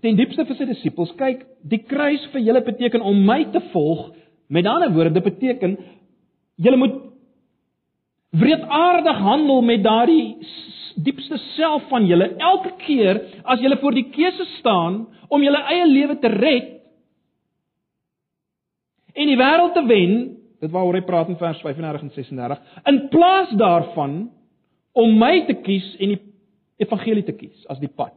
[0.00, 4.14] ten diepste vir sy disippels, kyk, die kruis vir julle beteken om my te volg.
[4.48, 5.76] Met ander woorde, dit beteken
[6.60, 6.96] Julle moet
[8.36, 10.36] wreedaardig handel met daardie
[11.00, 15.86] diepste self van julle elke keer as julle voor die keuse staan om julle eie
[15.88, 16.76] lewe te red
[19.14, 20.12] en die wêreld te wen,
[20.62, 22.60] dit waaroor hy praat in vers 35 en 36,
[22.92, 24.16] in plaas daarvan
[24.92, 26.20] om my te kies en die
[26.84, 28.14] evangelie te kies as die pad.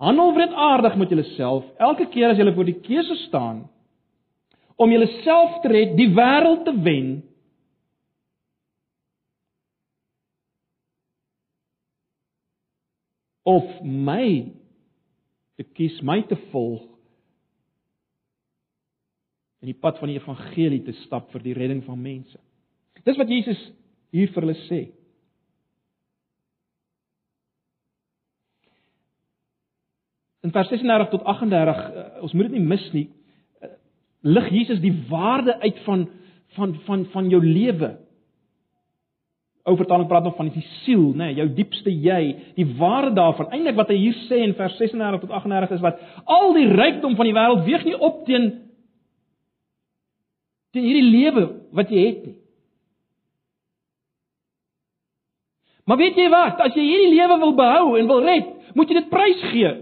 [0.00, 3.64] Handel wreedaardig met julleself elke keer as julle voor die keuse staan
[4.80, 7.10] om jouself te red, die wêreld te wen.
[13.50, 14.52] of my
[15.58, 16.86] te kies, my te volg
[19.60, 22.38] in die pad van die evangelie te stap vir die redding van mense.
[23.04, 23.60] Dis wat Jesus
[24.14, 24.80] hier vir hulle sê.
[30.44, 33.08] In vers 36 tot 38, uh, ons moet dit nie mis nie
[34.20, 36.08] lig Jesus die waarde uit van
[36.56, 37.96] van van van jou lewe.
[39.62, 42.20] Ou vertaling praat nog van die siel, nê, nee, jou diepste jy,
[42.56, 43.50] die waarde daarvan.
[43.52, 47.14] Eintlik wat hy hier sê in vers 36 tot 38 is wat al die rykdom
[47.18, 48.50] van die wêreld weeg nie op teen
[50.74, 52.36] teen hierdie lewe wat jy het nie.
[55.90, 56.60] Maar weet jy wat?
[56.62, 59.72] As jy hierdie lewe wil behou en wil red, moet jy dit prys gee.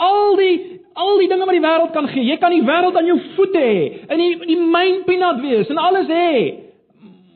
[0.00, 0.54] Al die
[1.00, 2.26] al die dinge wat die wêreld kan gee.
[2.28, 5.80] Jy kan die wêreld aan jou voete hê, in die die myn peanut wees en
[5.80, 6.32] alles hê.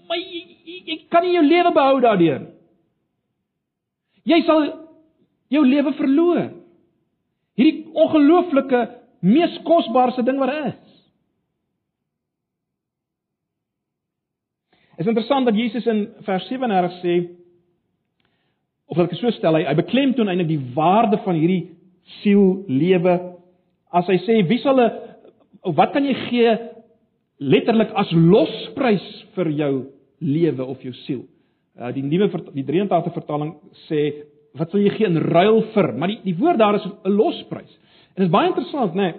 [0.08, 2.48] Maar jy, jy, jy kan nie jou lewe behou daardeur.
[4.28, 4.66] Jy sal
[5.52, 6.48] jou lewe verloor.
[7.54, 8.80] Hierdie ongelooflike
[9.24, 10.80] mees kosbaarste ding wat daar is.
[14.98, 17.16] Is interessant dat Jesus in vers 37 sê
[18.84, 21.73] of dat ek so stel hy, hy beklemtoon eintlik die waarde van hierdie
[22.20, 23.14] siel lewe.
[23.94, 26.58] As hy sê wie sal 'n wat kan jy gee
[27.40, 29.74] letterlik as losprys vir jou
[30.20, 31.24] lewe of jou siel?
[31.78, 33.54] Uh, die nuwe die 83 vertaling
[33.88, 35.92] sê wat sal jy gee in ruil vir?
[35.92, 37.72] Maar die die woord daar is 'n losprys.
[38.14, 39.14] En dit is baie interessant, né, nee,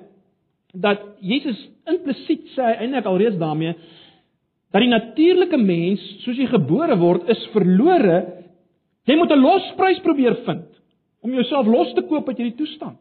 [0.73, 3.75] dat Jesus implisiet sê eintlik alreeds daarmee
[4.71, 8.43] dat die natuurlike mens soos hy gebore word is verlore.
[9.07, 10.74] Jy moet 'n losprys probeer vind
[11.25, 12.99] om jouself los te koop uit hierdie toestand.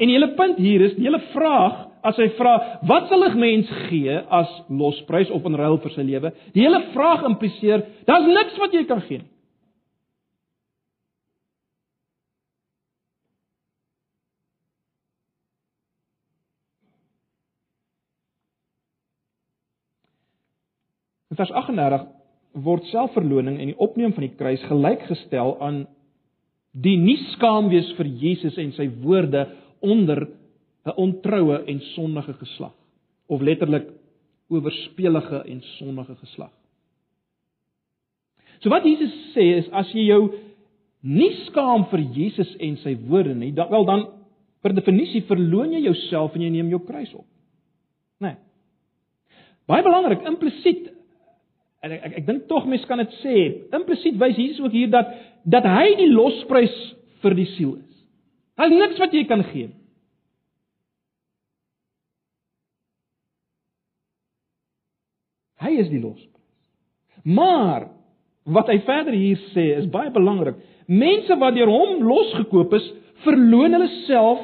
[0.00, 2.54] En die hele punt hier is, die hele vraag, as hy vra,
[2.88, 6.32] wat sal 'n mens gee as losprys of in ruil vir sy lewe?
[6.54, 9.30] Die hele vraag impliseer, daar's niks wat jy kan gee nie.
[21.32, 22.02] In vers 38
[22.60, 25.86] word selfverloning en die opneem van die kruis gelykgestel aan
[26.72, 29.46] die nie skaam wees vir Jesus en sy woorde
[29.80, 30.28] onder
[30.86, 32.74] 'n ontroue en sondige geslag
[33.28, 33.88] of letterlik
[34.48, 36.50] oorspelige en sondige geslag.
[38.60, 40.34] So wat Jesus sê is as jy jou
[41.02, 44.06] nie skaam vir Jesus en sy woorde nie, dan wel dan
[44.62, 47.26] per definisie verloon jy jouself en jy neem jou kruis op.
[48.22, 48.28] Né?
[48.28, 48.36] Nee.
[49.66, 50.90] Baie belangrik, implisiet
[51.82, 53.36] En ek ek, ek dink tog mense kan dit sê.
[53.74, 55.10] Implisiet wys Jesus ook hier dat
[55.42, 56.74] dat hy die losprys
[57.24, 58.02] vir die siel is.
[58.58, 59.78] Daar niks wat jy kan gee nie.
[65.62, 66.30] Hy is die losprys.
[67.22, 67.88] Maar
[68.50, 70.58] wat hy verder hier sê is baie belangrik.
[70.90, 72.86] Mense wat deur hom losgekoop is,
[73.22, 74.42] verloon hulle self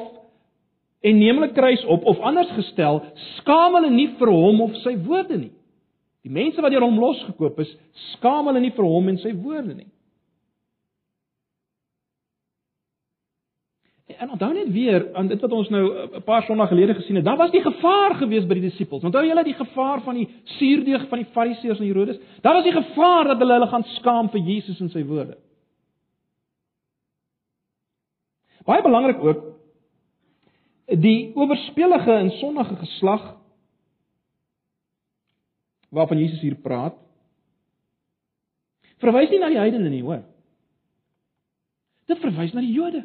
[1.03, 3.01] en neem hulle kruis op of anders gestel,
[3.37, 5.53] skaam hulle nie vir hom of sy woorde nie.
[6.27, 7.71] Die mense wat deur hom losgekoop is,
[8.15, 9.87] skaam hulle nie vir hom en sy woorde nie.
[14.19, 17.15] En onthou net weer aan dit wat ons nou eh, 'n paar sonnae gelede gesien
[17.15, 17.25] het.
[17.25, 19.03] Daar was die gevaar gewees by die disippels.
[19.03, 22.19] Onthou julle die gevaar van die suurdeeg van die Fariseërs en Herodes?
[22.41, 25.37] Daar was die gevaar dat hulle hulle gaan skaam vir Jesus en sy woorde.
[28.65, 29.45] Baie belangrik ook
[30.85, 33.38] die oorspelige en sondige geslag
[35.89, 36.97] waarvan Jesus hier praat.
[38.99, 40.23] Verwys nie na die heidene nie, hoor.
[42.09, 43.03] Dit verwys na die Jode.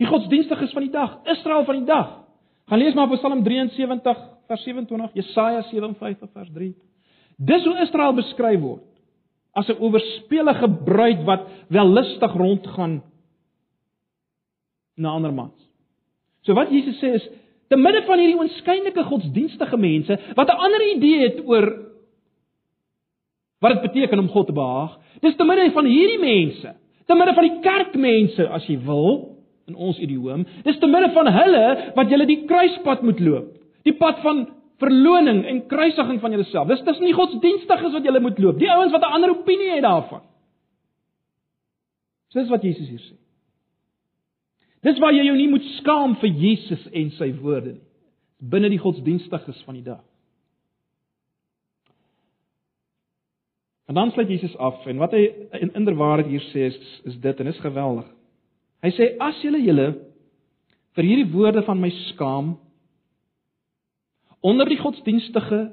[0.00, 2.12] Die godsdienstiges van die dag, Israel van die dag.
[2.70, 6.70] Gaan lees maar Psalm 73 vers 27, Jesaja 57 vers 3.
[7.50, 8.86] Dis hoe Israel beskryf word
[9.52, 13.02] as 'n oorspelige bruid wat wellustig rondgaan
[14.94, 15.58] na ander mans.
[16.42, 17.28] So wat Jesus sê is
[17.70, 21.66] te midde van hierdie oënskynlike godsdienstige mense wat 'n ander idee het oor
[23.60, 26.74] wat dit beteken om God te behaag, dis te midde van hierdie mense,
[27.06, 30.46] te midde van die kerkmense as jy wil, in ons idioom.
[30.66, 33.52] Dis te midde van hulle wat julle die kruispad moet loop.
[33.86, 34.44] Die pad van
[34.80, 36.68] verloning en kruisiging van jouself.
[36.72, 38.58] Dis dis nie godsdienstiges wat julle moet loop.
[38.60, 40.22] Die ouens wat 'n ander opinie het daarvan.
[42.34, 43.14] Dis wat Jesus hier sê.
[44.86, 47.86] Dis waar jy jou nie moet skaam vir Jesus en sy woorde nie.
[48.40, 50.04] Binne die godsdienstiges van die dag.
[53.90, 55.24] En dan sluit Jesus af en wat hy
[55.58, 56.78] in inderwaarheid hier sê is
[57.10, 58.06] is dit en is geweldig.
[58.80, 59.88] Hy sê as julle julle
[60.96, 62.54] vir hierdie woorde van my skaam
[64.40, 65.72] onder die godsdienstige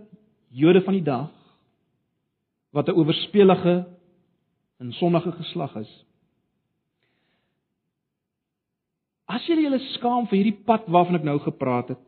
[0.57, 1.29] Jode van die dag
[2.73, 3.85] wat 'n oorspelige
[4.79, 5.91] en sondige geslag is.
[9.27, 12.03] As julle julle skaam vir hierdie pad waarvan ek nou gepraat het.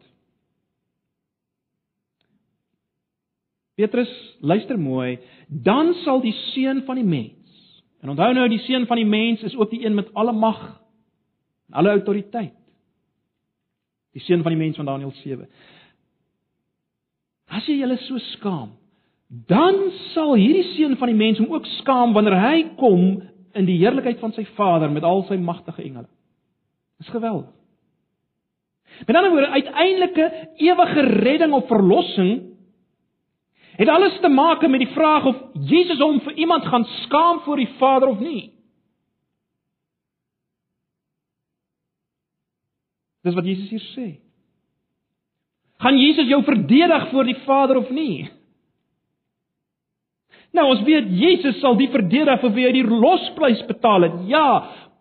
[3.79, 4.11] Petrus,
[4.43, 7.35] luister mooi, dan sal die seun van die mens.
[8.03, 10.59] En onthou nou die seun van die mens is ook die een met alle mag
[11.71, 12.55] alle autoriteit.
[14.15, 15.45] Die seun van die mens van Daniël 7.
[17.49, 18.71] As jy julle so skaam,
[19.29, 19.77] dan
[20.13, 23.03] sal hierdie seun van die mens hom ook skaam wanneer hy kom
[23.57, 26.09] in die heerlikheid van sy Vader met al sy magtige engele.
[26.99, 27.55] Dis geweldig.
[29.07, 32.49] Met ander woorde, uiteindelike ewige redding of verlossing
[33.79, 37.61] het alles te maak met die vraag of Jesus hom vir iemand gaan skaam voor
[37.61, 38.49] die Vader of nie.
[43.23, 44.09] Dis wat Jesus hier sê.
[45.79, 48.27] Gaan Jesus jou verdedig voor die Vader of nie?
[50.51, 54.15] Nou ons weet Jesus sal die verdedig vir wie hy die losprys betaal het.
[54.27, 54.45] Ja,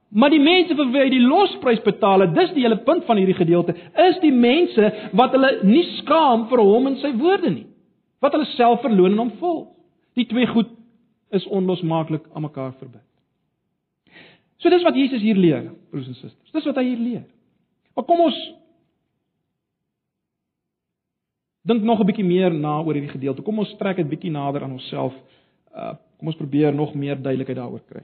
[0.09, 3.21] maar die mense vir wie hy die losprys betaal het, dis die hele punt van
[3.21, 3.75] hierdie gedeelte,
[4.09, 7.67] is die mense wat hulle nie skaam vir hom en sy woorde nie.
[8.25, 9.69] Wat hulle self verloon en hom volg.
[10.19, 10.71] Die twee goed
[11.37, 13.05] is onlosmaaklik aan mekaar verbind.
[14.59, 16.55] So dis wat Jesus hier leer, broers en susters.
[16.55, 17.27] Dis wat hy hier leer.
[17.95, 18.39] Maar kom ons
[21.69, 23.43] dink nog 'n bietjie meer na oor hierdie gedeelte.
[23.43, 25.15] Kom ons trek dit bietjie nader aan onsself.
[25.75, 28.03] Uh kom ons probeer nog meer duidelikheid daaroor kry.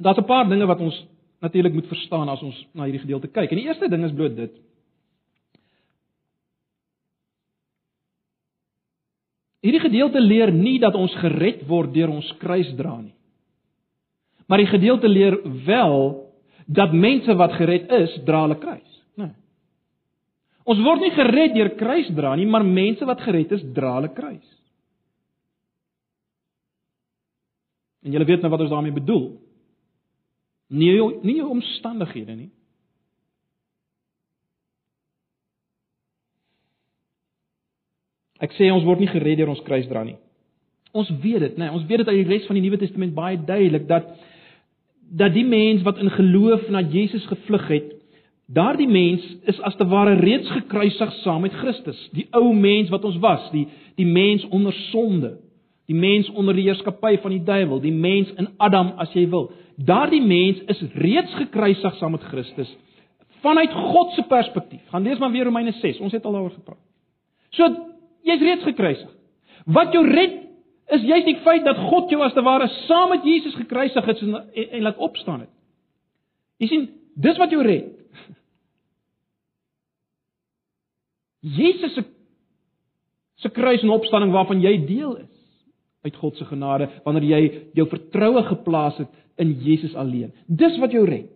[0.00, 1.06] Daar's 'n paar dinge wat ons
[1.40, 3.50] natuurlik moet verstaan as ons na hierdie gedeelte kyk.
[3.50, 4.52] En die eerste ding is bloot dit.
[9.60, 13.14] Hierdie gedeelte leer nie dat ons gered word deur ons kruis dra nie.
[14.48, 15.36] Maar die gedeelte leer
[15.66, 15.98] wel
[16.66, 18.96] dat mense wat gered is, dra hulle kruis?
[19.20, 19.34] Nee.
[20.64, 24.12] Ons word nie gered deur kruis dra nie, maar mense wat gered is, dra hulle
[24.14, 24.56] kruis.
[28.00, 29.28] En julle weet nou wat ons daarmee bedoel.
[30.70, 30.96] Nie
[31.26, 32.50] nie omstandighede nie.
[38.40, 40.16] Ek sê ons word nie gered deur ons kruis dra nie.
[40.96, 41.66] Ons weet dit, né?
[41.66, 44.08] Nee, ons weet dit uit die res van die Nuwe Testament baie duidelik dat
[45.10, 47.88] dat die mens wat in geloof na Jesus gevlug het,
[48.46, 51.98] daardie mens is as te ware reeds gekruisig saam met Christus.
[52.14, 53.66] Die ou mens wat ons was, die
[53.98, 55.32] die mens onder sonde,
[55.90, 59.48] die mens onder die heerskappy van die duiwel, die mens in Adam as jy wil.
[59.74, 62.70] Daardie mens is reeds gekruisig saam met Christus
[63.40, 64.82] vanuit God se perspektief.
[64.92, 65.98] Gaan lees maar weer Romeine 6.
[66.04, 66.80] Ons het al daaroor gepraat.
[67.56, 67.66] So
[68.28, 69.08] jy's reeds gekruisig.
[69.64, 70.34] Wat jou red
[70.92, 74.22] is juist die feit dat God jou as te ware saam met Jesus gekruisig het
[74.26, 75.52] en, en, en laat opstaan het.
[76.60, 76.86] Jy sien,
[77.16, 77.88] dis wat jou red.
[81.56, 82.04] Jesus se
[83.40, 85.29] se kruis en opstanding waarvan jy deel is
[86.04, 87.42] uit God se genade wanneer jy
[87.76, 90.32] jou vertroue geplaas het in Jesus alleen.
[90.46, 91.28] Dis wat jou red.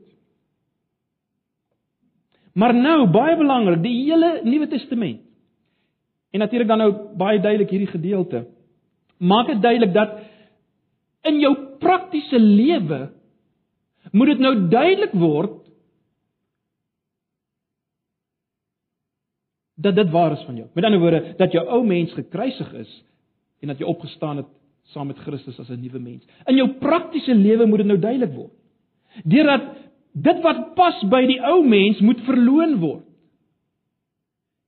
[2.55, 5.25] Maar nou, baie belangrik, die hele Nuwe Testament.
[6.31, 8.45] En natuurlik dan nou baie duidelik hierdie gedeelte.
[9.19, 10.17] Maak dit duidelik dat
[11.27, 11.53] in jou
[11.83, 13.09] praktiese lewe
[14.13, 15.61] moet dit nou duidelik word
[19.75, 20.69] dat dit waar is van jou.
[20.75, 22.93] Met ander woorde, dat jou ou mens gekruisig is
[23.61, 24.51] en dat jy opgestaan het
[24.93, 26.25] saam met Christus as 'n nuwe mens.
[26.47, 28.53] In jou praktiese lewe moet dit nou duidelik word.
[29.25, 29.77] Deurdat
[30.13, 33.05] dit wat pas by die ou mens moet verloon word.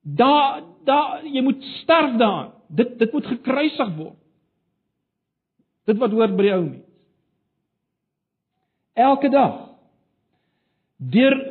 [0.03, 2.53] Daar daar jy moet sterf daaraan.
[2.68, 4.16] Dit dit moet gekruisig word.
[5.84, 6.84] Dit wat hoort by die ou mens.
[8.95, 9.66] Elke dag
[10.97, 11.45] deur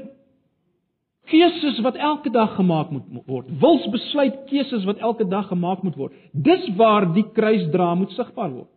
[1.35, 3.51] keuses wat elke dag gemaak moet word.
[3.59, 6.15] Wilsbesluit keuses wat elke dag gemaak moet word.
[6.31, 8.71] Dis waar die kruisdra moet sigbaar word.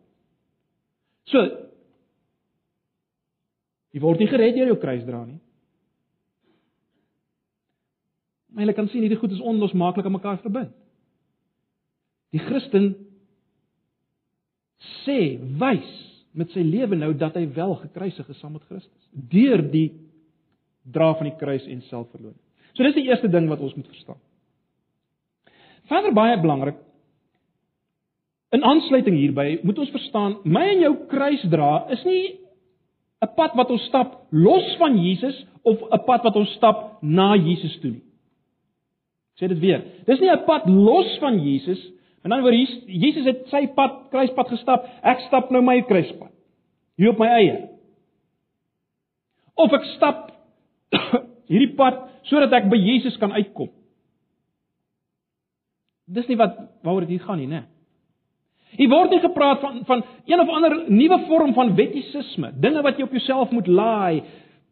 [1.31, 1.47] So
[3.95, 5.39] Jy word nie gered deur jou kruisdra nie.
[8.53, 10.75] Maar jy kan sien hierdie goed is onlosmaaklik aan mekaar verbind.
[12.35, 12.91] Die Christen
[15.03, 15.89] sê, wys
[16.37, 19.89] met sy lewe nou dat hy wel gekruisig is saam met Christus deur die
[20.93, 22.39] dra van die kruis en selfverloning.
[22.79, 24.21] So dis die eerste ding wat ons moet verstaan.
[25.91, 26.79] Verder baie belangrik
[28.55, 32.39] in aansluiting hierby moet ons verstaan my en jou kruisdra is nie
[33.21, 37.35] 'n pad wat ons stap los van Jesus of 'n pad wat ons stap na
[37.35, 38.05] Jesus toe nie.
[39.41, 39.83] Sê dit weer.
[40.07, 41.81] Dis nie 'n pad los van Jesus.
[42.23, 42.55] En dan word
[42.87, 44.87] Jesus het sy pad kruispad gestap.
[45.03, 46.31] Ek stap nou my kruispad.
[46.97, 47.69] Hier op my eie.
[49.57, 50.33] Of ek stap
[51.49, 53.71] hierdie pad sodat ek by Jesus kan uitkom.
[56.09, 57.65] Dis nie wat waaroor dit hier gaan nie, né?
[58.77, 62.99] Hier word nie gepraat van van een of ander nuwe vorm van wettisisme, dinge wat
[62.99, 64.23] jy op jouself moet laai,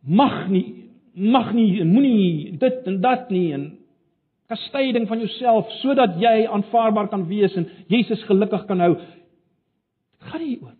[0.04, 3.66] mag nie, mag nie, moenie dit en dat nie en
[4.52, 8.94] kastyding van jouself sodat jy aanvaarbaar kan wees en Jesus gelukkig kan hou.
[8.96, 10.76] Dit gaan nie oor.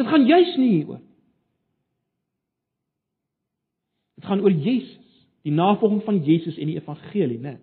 [0.00, 1.00] Dit gaan juis nie oor.
[4.22, 7.56] Dit gaan oor Jesus, die navolging van Jesus en die evangelie, né?
[7.56, 7.60] Nee.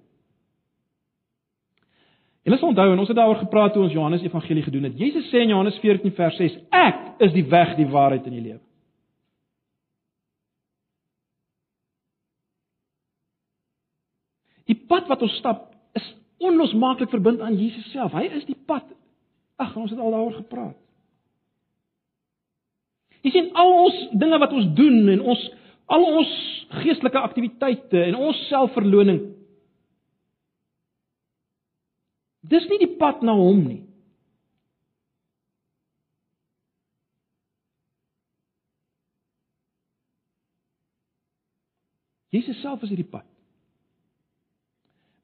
[2.44, 4.98] Julle sal onthou en ons het daaroor gepraat toe ons Johannes Evangelie gedoen het.
[5.00, 8.42] Jesus sê in Johannes 14 vers 6: Ek is die weg, die waarheid en die
[8.42, 8.62] lewe.
[14.68, 16.08] Die pad wat ons stap is
[16.42, 18.18] onlosmaaklik verbind aan Jesus self.
[18.18, 18.86] Hy is die pad.
[19.60, 20.78] Ag, ons het al daaroor gepraat.
[23.22, 25.48] Jy sien al ons dinge wat ons doen en ons
[25.90, 26.32] al ons
[26.84, 29.24] geestelike aktiwiteite en ons selfverloning
[32.50, 33.84] Dis nie die pad na hom nie.
[42.34, 43.26] Jesus self is hierdie pad.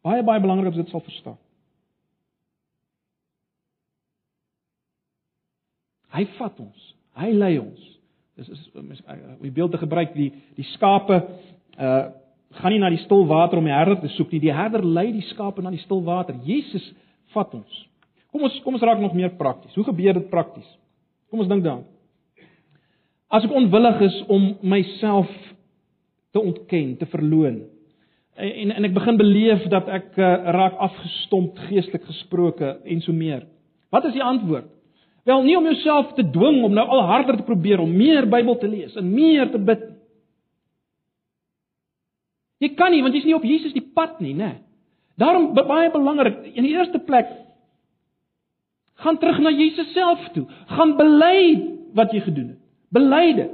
[0.05, 1.37] Baie baie belangrik om dit sal verstaan.
[6.15, 6.89] Hy vat ons.
[7.17, 7.94] Hy lei ons.
[8.35, 8.91] Dis is om
[9.41, 11.23] die beeld te gebruik die die skape
[11.79, 12.05] uh
[12.55, 14.39] gaan nie na die stil water om die herder te soek nie.
[14.45, 16.37] Die herder lei die skape na die stil water.
[16.45, 16.85] Jesus
[17.33, 17.81] vat ons.
[18.31, 19.73] Kom ons kom ons raak nog meer prakties.
[19.75, 20.67] Hoe gebeur dit prakties?
[21.27, 21.83] Kom ons dink daaraan.
[23.27, 25.31] As ek onwillig is om myself
[26.31, 27.63] te ontken, te verloon
[28.35, 33.45] en en ek begin beleef dat ek uh, raak afgestomp geestelik gesproke en so meer.
[33.95, 34.67] Wat is die antwoord?
[35.25, 38.57] Wel nie om jouself te dwing om nou al harder te probeer om meer Bybel
[38.61, 39.87] te lees en meer te bid.
[42.61, 44.51] Jy kan nie want jy's nie op Jesus die pad nie, né?
[44.53, 44.61] Nee.
[45.15, 47.29] Daarom baie belangrik, in die eerste plek
[48.99, 50.45] gaan terug na Jesus self toe.
[50.71, 51.39] Gaan bely
[51.95, 52.61] wat jy gedoen het.
[52.95, 53.51] Bely dit.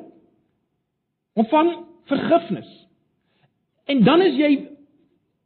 [1.38, 1.72] Ontvang
[2.10, 2.70] vergifnis.
[3.90, 4.52] En dan is jy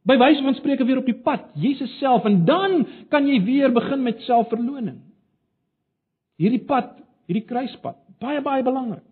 [0.06, 3.72] by wyse van spreuke weer op die pad, Jesus self en dan kan jy weer
[3.74, 5.00] begin met selfverloning.
[6.38, 6.92] Hierdie pad,
[7.26, 9.04] hierdie kruispad, baie baie belangrik.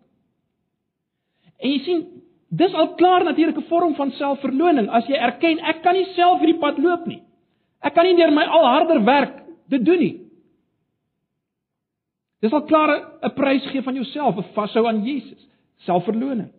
[1.59, 2.05] En jy sien,
[2.55, 6.39] Dis al klaar natuurlik 'n vorm van selfverloning as jy erken ek kan nie self
[6.39, 7.21] hierdie pad loop nie.
[7.81, 10.21] Ek kan nie deur my al harder werk dit doen nie.
[12.41, 15.47] Dis al klaar 'n prys gee van jouself, 'n vashou aan Jesus,
[15.77, 16.51] selfverloning.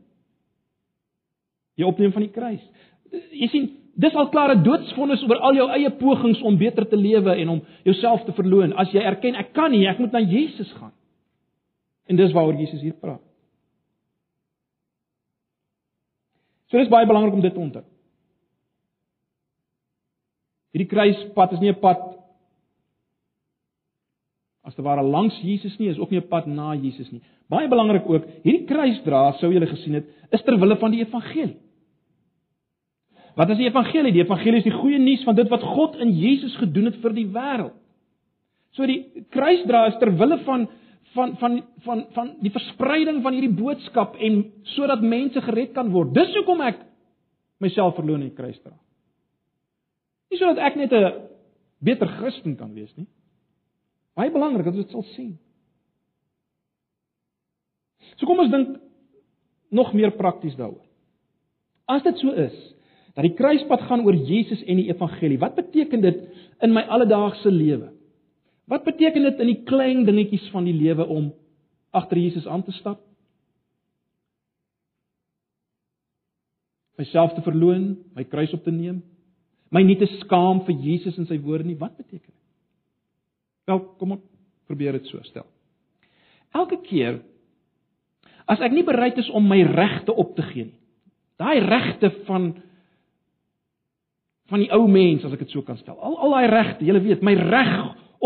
[1.76, 2.62] Jy opneem van die kruis.
[3.30, 6.97] Jy sien, dis al klaar 'n doodsvonnis oor al jou eie pogings om beter te
[6.97, 8.72] lewe en om jouself te verloon.
[8.72, 10.92] As jy erken ek kan nie, ek moet na Jesus gaan.
[12.07, 13.20] En dis waaroor Jesus hier praat.
[16.66, 17.84] So dis baie belangrik om dit te onthou.
[20.72, 22.16] Hierdie kruispad is nie 'n pad
[24.66, 27.22] as te ware langs Jesus nie, is ook nie 'n pad na Jesus nie.
[27.49, 31.57] Baie belangrik ook, hierdie kruisdra, sou julle gesien het, is ter wille van die evangelie.
[33.37, 34.14] Wat is die evangelie?
[34.14, 37.12] Die evangelie is die goeie nuus van dit wat God in Jesus gedoen het vir
[37.16, 37.74] die wêreld.
[38.76, 40.66] So die kruisdra is ter wille van
[41.16, 44.41] van van van van die verspreiding van hierdie boodskap en
[44.74, 46.14] sodat mense gered kan word.
[46.16, 46.80] Dis hoekom ek
[47.61, 48.74] myself verloon in die kruis dra.
[50.32, 51.12] Nie sodat ek net 'n
[51.80, 53.09] beter Christen kan wees nie.
[54.16, 55.39] Baie belangrik dat ons dit sal sien.
[58.16, 58.80] So kom ons dink
[59.70, 60.84] nog meer prakties daaroor.
[61.87, 62.76] As dit so is
[63.16, 66.18] dat die kruispad gaan oor Jesus en die evangelie, wat beteken dit
[66.64, 67.88] in my alledaagse lewe?
[68.68, 71.30] Wat beteken dit in die klein dingetjies van die lewe om
[71.96, 73.00] agter Jesus aan te stap?
[77.00, 79.00] Myself te verloon, my kruis op te neem,
[79.72, 81.78] my nie te skaam vir Jesus en sy woorde nie.
[81.80, 82.42] Wat beteken dit?
[83.66, 84.24] Wel, kom ons
[84.68, 85.46] probeer dit so stel.
[86.56, 87.20] Elke keer
[88.50, 90.80] as ek nie bereid is om my regte op te gee nie.
[91.36, 92.54] Daai regte van
[94.51, 95.97] van die ou mens as ek dit so kan stel.
[95.99, 97.74] Al al daai regte, jy weet, my reg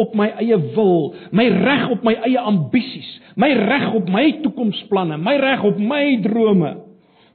[0.01, 3.09] op my eie wil, my reg op my eie ambisies,
[3.41, 6.75] my reg op my toekomsplanne, my reg op my drome,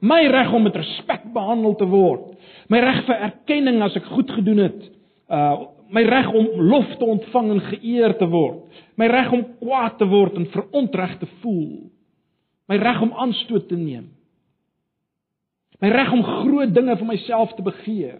[0.05, 2.35] my reg om met respek behandel te word,
[2.71, 4.91] my reg vir erkenning as ek goed gedoen het,
[5.31, 8.63] uh my reg om lof te ontvang en geëer te word,
[8.97, 11.91] my reg om kwaad te word en verontreg te voel,
[12.65, 14.07] my reg om aanstoot te neem,
[15.85, 18.17] my reg om groot dinge vir myself te begeer,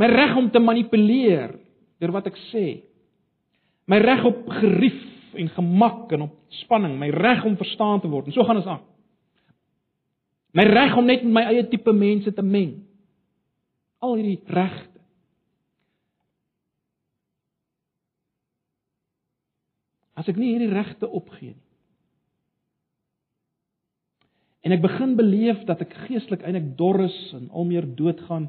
[0.00, 1.56] my reg om te manipuleer
[2.02, 2.82] deur wat ek sê,
[3.86, 5.00] my reg op gerief
[5.38, 8.28] en gemak en op spanning, my reg om verstaan te word.
[8.28, 8.82] En so gaan ons aan.
[10.52, 12.82] My reg om net met my eie tipe mense te meng.
[14.04, 15.00] Al hierdie regte.
[20.18, 21.68] As ek nie hierdie regte opgee nie.
[24.62, 28.46] En ek begin beleef dat ek geestelik eintlik dor is en al meer doodgaan.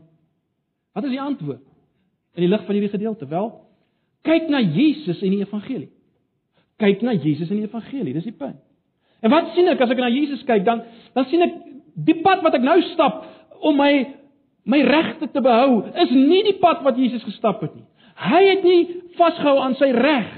[0.93, 1.63] Wat is die antwoord?
[2.33, 3.51] In die lig van hierdie gedeelte, wel,
[4.23, 5.89] Kyk na Jesus en die evangelie.
[6.79, 8.59] Kyk na Jesus en die evangelie, dis die punt.
[9.23, 10.63] En wat sien ek as ek na Jesus kyk?
[10.67, 10.83] Dan
[11.15, 11.57] dan sien ek
[12.07, 13.23] die pad wat ek nou stap
[13.63, 13.91] om my
[14.67, 17.83] my regte te behou, is nie die pad wat Jesus gestap het nie.
[18.15, 18.81] Hy het nie
[19.17, 20.29] vasgehou aan sy reg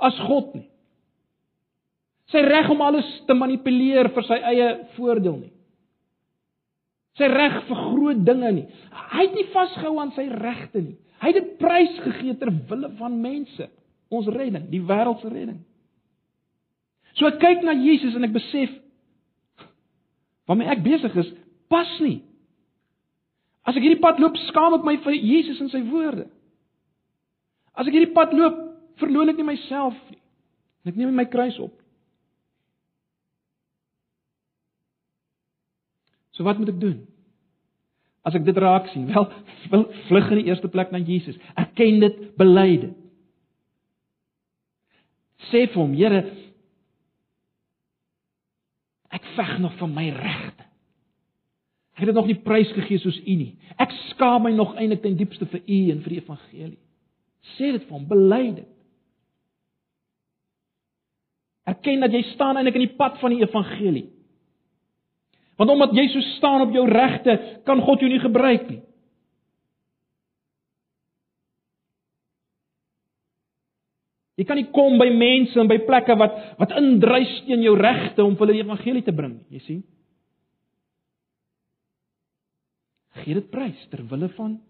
[0.00, 0.64] as God nie.
[2.32, 5.52] Sy reg om alles te manipuleer vir sy eie voordeel nie.
[7.18, 8.66] Sy reg vir groot dinge nie.
[9.12, 10.96] Hy het nie vasgehou aan sy regte nie.
[11.18, 13.66] Hy het dit prys gegee ter wille van mense,
[14.14, 15.58] ons redding, die wêreld se redding.
[17.18, 18.76] So ek kyk na Jesus en ek besef
[20.48, 21.28] waarmee ek besig is,
[21.68, 22.22] pas nie.
[23.68, 26.24] As ek hierdie pad loop, skaam ek my vir Jesus en sy woorde.
[27.76, 28.62] As ek hierdie pad loop,
[29.02, 30.22] verloon ek nie myself nie.
[30.88, 31.74] Ek neem my kruis op.
[36.38, 36.98] So wat moet ek doen?
[38.28, 39.08] as ek dit raak sien?
[39.72, 41.38] Wel, vlug in die eerste plek na Jesus.
[41.58, 42.96] Erken dit, bely dit.
[45.48, 46.24] Sê vir hom, Here,
[49.14, 50.66] ek veg nog vir my regte.
[51.96, 53.54] Ek het dit nog nie prys gegee soos U nie.
[53.80, 56.78] Ek skaam my nog eintlik ten diepste vir U en vir die evangelie.
[57.56, 58.68] Sê dit vir hom, bely dit.
[61.68, 64.06] Erken dat jy staan eintlik in die pad van die evangelie.
[65.58, 67.34] Want omdat jy so staan op jou regte,
[67.66, 68.82] kan God jou nie gebruik nie.
[74.38, 78.22] Jy kan nie kom by mense en by plekke wat wat indrys teen jou regte
[78.22, 79.80] om hulle die evangelie te bring, jy sien?
[83.18, 84.60] Gee dit prys ter wille van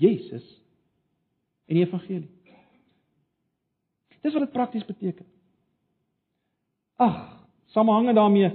[0.00, 0.44] Jesus
[1.64, 2.28] en die evangelie.
[4.20, 5.24] Dis wat dit prakties beteken.
[7.00, 7.16] Ag,
[7.72, 8.50] samehang daarmee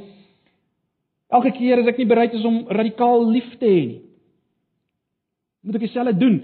[1.35, 4.01] Elke keer as ek nie bereid is om radikaal lief te hê nie,
[5.65, 6.37] moet ek dieselfde doen.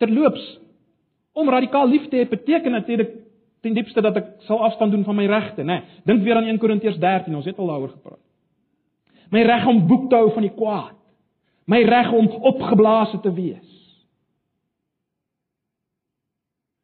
[0.00, 0.44] Terloops,
[1.36, 3.16] om radikaal lief te hê beteken natuurlik
[3.62, 5.80] ten diepste dat ek sal afstand doen van my regte, né?
[5.80, 8.22] Nee, dink weer aan 1 Korintiërs 13, ons het al daaroor gepraat.
[9.32, 10.98] My reg om boek te hou van die kwaad.
[11.70, 13.68] My reg om opgeblaas te wees.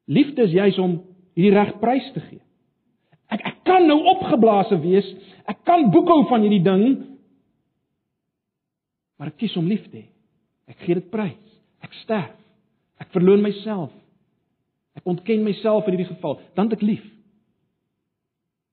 [0.09, 1.01] Liefde is juis om
[1.37, 2.41] hierdie reg prys te gee.
[3.29, 5.09] Ek ek kan nou opgeblaas wees.
[5.51, 6.87] Ek kan boekhou van hierdie ding,
[9.19, 10.07] maar ek kies om lief te hê.
[10.71, 11.55] Ek gee dit prys.
[11.85, 12.35] Ek sterf.
[12.99, 13.93] Ek verloon myself.
[14.99, 17.05] Ek ontken myself in hierdie geval, dan ek lief.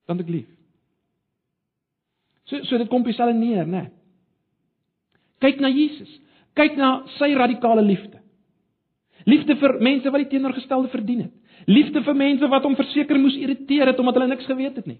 [0.09, 0.49] Dan ek lief.
[2.49, 3.87] So so dit kom dieselfde neer, né?
[5.41, 6.11] Kyk na Jesus.
[6.57, 8.21] Kyk na sy radikale liefde.
[9.25, 11.33] Liefde vir mense wat die teenoorgestelde verdien het.
[11.69, 14.99] Liefde vir mense wat hom verseker moes irriteer het omdat hulle niks geweet het nie.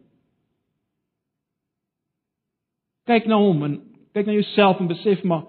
[3.06, 3.76] Kyk na hom en
[4.16, 5.44] kyk na jouself en besef maar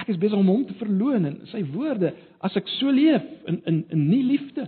[0.00, 2.12] ek is besig om hom te verloon en sy woorde
[2.44, 4.66] as ek so leef in in in nie liefde.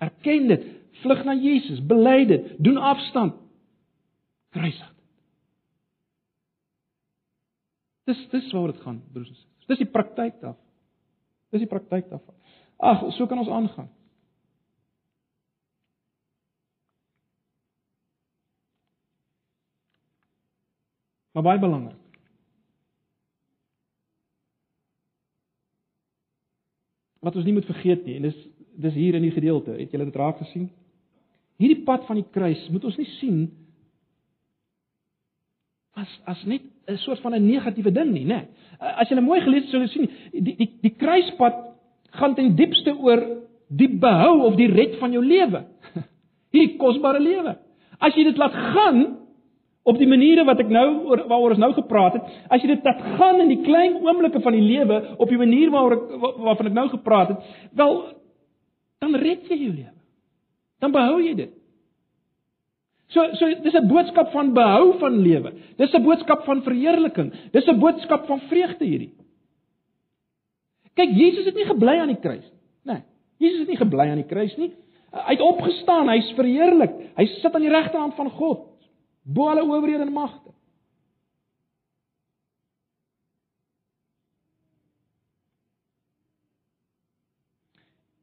[0.00, 0.64] Erken dit,
[1.02, 3.36] vlug na Jesus, bely dit, doen afstand.
[4.56, 4.88] Kruisig.
[8.08, 9.68] Dis dis waaroor dit gaan, broers en susters.
[9.70, 10.66] Dis die praktyk daarvan.
[11.54, 12.36] Dis die praktyk daarvan.
[12.80, 13.90] Ag, so kan ons aangaan.
[21.36, 21.99] Maar baie belangrik.
[27.20, 28.38] Wat ons nie moet vergeet nie en dis
[28.80, 30.70] dis hier in die gedeelte, het julle dit raak gesien?
[31.60, 33.40] Hierdie pad van die kruis moet ons nie sien
[36.00, 38.46] as as net 'n soort van 'n negatiewe ding nie, né?
[38.80, 41.54] As jy mooi gelees het, sou jy sien die die die kruispad
[42.10, 43.20] gaan ten diepste oor
[43.68, 45.64] die behou of die red van jou lewe.
[46.52, 47.56] Hierdie kosbare lewe.
[48.00, 49.18] As jy dit laat gaan
[49.82, 52.84] op die maniere wat ek nou oor waaroor ons nou gepraat het, as jy dit
[52.84, 56.66] laat gaan in die klein oomblikke van die lewe op die manier waaroor ek waarvan
[56.66, 57.96] ek nou gepraat het, wel
[59.00, 59.96] dan red jy jou lewe.
[60.80, 61.56] Dan behou jy dit.
[63.10, 65.52] So so dis 'n boodskap van behou van lewe.
[65.76, 67.32] Dis 'n boodskap van verheerliking.
[67.52, 69.14] Dis 'n boodskap van vreugde hierdie.
[70.94, 72.60] Kyk, Jesus het nie gebly aan die kruis nie.
[72.84, 73.02] Nee.
[73.38, 74.72] Jesus het nie gebly aan die kruis nie.
[75.10, 76.92] Hy het opgestaan, hy's verheerlik.
[77.16, 78.66] Hy sit aan die regterhand van God,
[79.22, 80.50] bo alle owerhede en magte.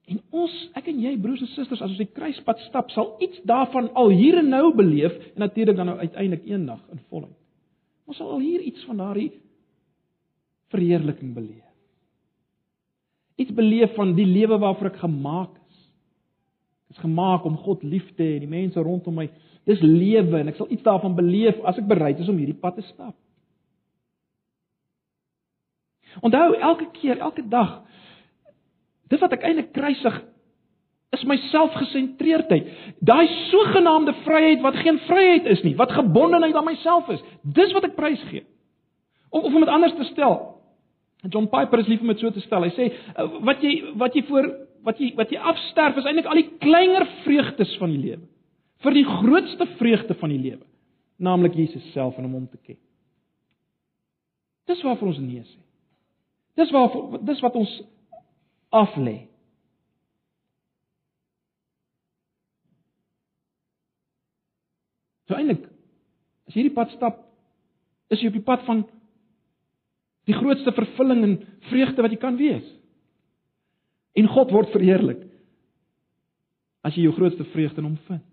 [0.07, 3.41] En ons, ek en jy broers en susters, as ons die kruispad stap, sal iets
[3.47, 7.35] daarvan al hier en nou beleef en natuurlik dan nou uiteindelik eendag in volheid.
[8.07, 9.33] Ons sal al hier iets van daardie
[10.71, 11.63] verheerliking beleef.
[13.37, 15.81] Iets beleef van die lewe waarvoor ek gemaak is.
[16.87, 19.27] Ek is gemaak om God lief te hê en die mense rondom my.
[19.68, 22.78] Dis lewe en ek sal iets daarvan beleef as ek bereid is om hierdie pad
[22.80, 23.15] te stap.
[26.24, 27.82] Onthou elke keer, elke dag
[29.11, 30.20] Dis wat ek eintlik kruisig
[31.15, 32.68] is my selfgesentreerdheid.
[33.07, 37.24] Daai sogenaamde vryheid wat geen vryheid is nie, wat gebondenheid aan myself is.
[37.55, 38.43] Dis wat ek prys gee.
[39.32, 40.38] Of of om dit anders te stel.
[41.28, 42.68] John Piper is lief om dit so te stel.
[42.68, 44.49] Hy sê uh, wat jy wat jy voor
[44.88, 48.26] wat jy wat jy afsterf is eintlik al die kleiner vreugdes van die lewe.
[48.86, 50.65] Vir die grootste vreugde van die lewe,
[51.17, 52.78] naamlik Jesus self en om hom te ken.
[54.67, 55.61] Dis waarvoor ons nee sê.
[56.59, 57.73] Dis waarvoor dis wat ons
[58.75, 59.17] af lê.
[65.28, 65.65] So eintlik
[66.47, 67.19] as jy hierdie pad stap,
[68.11, 68.86] is jy op die pad van
[70.28, 71.36] die grootste vervulling en
[71.71, 72.65] vreugde wat jy kan wees.
[74.17, 75.25] En God word verheerlik
[76.88, 78.23] as jy jou grootste vreugde in hom vind.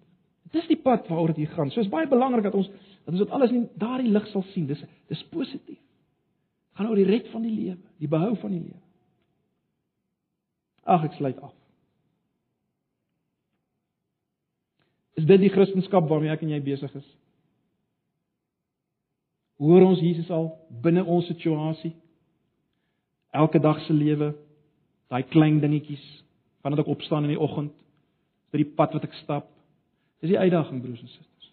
[0.53, 1.71] Dis die pad waaroor dit gaan.
[1.71, 2.69] So is baie belangrik dat ons
[3.05, 4.67] dat ons dit alles in daardie lig sal sien.
[4.67, 5.81] Dis dis positief.
[6.75, 8.81] Gaan oor die red van die lewe, die behou van die lewe.
[10.85, 11.53] Ag, ek sluit af.
[15.15, 17.07] Is dit die Christendom waarmee ek en jy besig is?
[19.63, 20.51] Hoor ons Jesus al
[20.83, 21.95] binne ons situasie?
[23.35, 24.33] Elke dag se lewe,
[25.11, 26.03] daai klein dingetjies,
[26.63, 27.73] wanneer ek opstaan in die oggend,
[28.51, 29.49] by die pad wat ek stap.
[30.25, 31.49] Dis die uitdaging, broers en susters.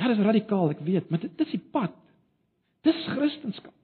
[0.00, 1.92] Ja, dis radikaal, ek weet, maar dit is die pad.
[2.88, 3.74] Dis Christendom.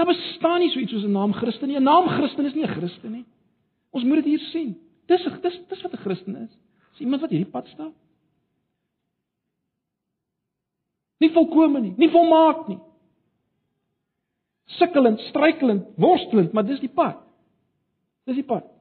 [0.00, 1.76] Daar bestaan nie so iets soos 'n naam Christen nie.
[1.76, 3.24] 'n Naam Christen is nie 'n Christen nie.
[3.90, 4.80] Ons moet dit hier sien.
[5.06, 6.50] Dis dis dis wat 'n Christen is.
[6.90, 7.92] Dis iemand wat hierdie pad stap.
[11.18, 12.78] Nie volkome nie, nie volmaak nie.
[14.64, 17.20] Sukkelend, struikelend, worstelend, maar dis die pad.
[18.24, 18.73] Dis die pad.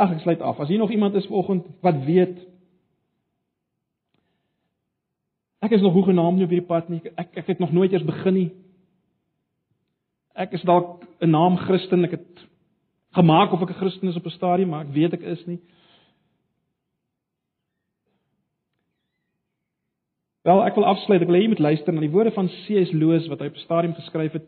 [0.00, 0.60] Ag, ek sluit af.
[0.62, 2.38] As hier nog iemand is vanoggend wat weet
[5.60, 7.02] Ek is nog hoegenaamd nie op hierdie pad nie.
[7.20, 8.50] Ek ek het nog nooit eers begin nie.
[10.32, 12.04] Ek is dalk 'n naam Christen.
[12.04, 12.46] Ek het
[13.12, 15.60] gemaak of ek 'n Christen is op 'n stadium, maar ek weet ek is nie.
[20.42, 21.20] Wel, ek wil afsluit.
[21.20, 22.92] Ek wil hê jy moet luister na die woorde van C.S.
[22.92, 24.46] Lewis wat hy op 'n stadium geskryf het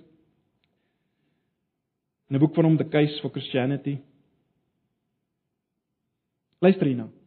[2.30, 3.98] in 'n boek van hom The Case for Christianity.
[6.62, 7.08] Luister hierna.
[7.08, 7.18] Nou.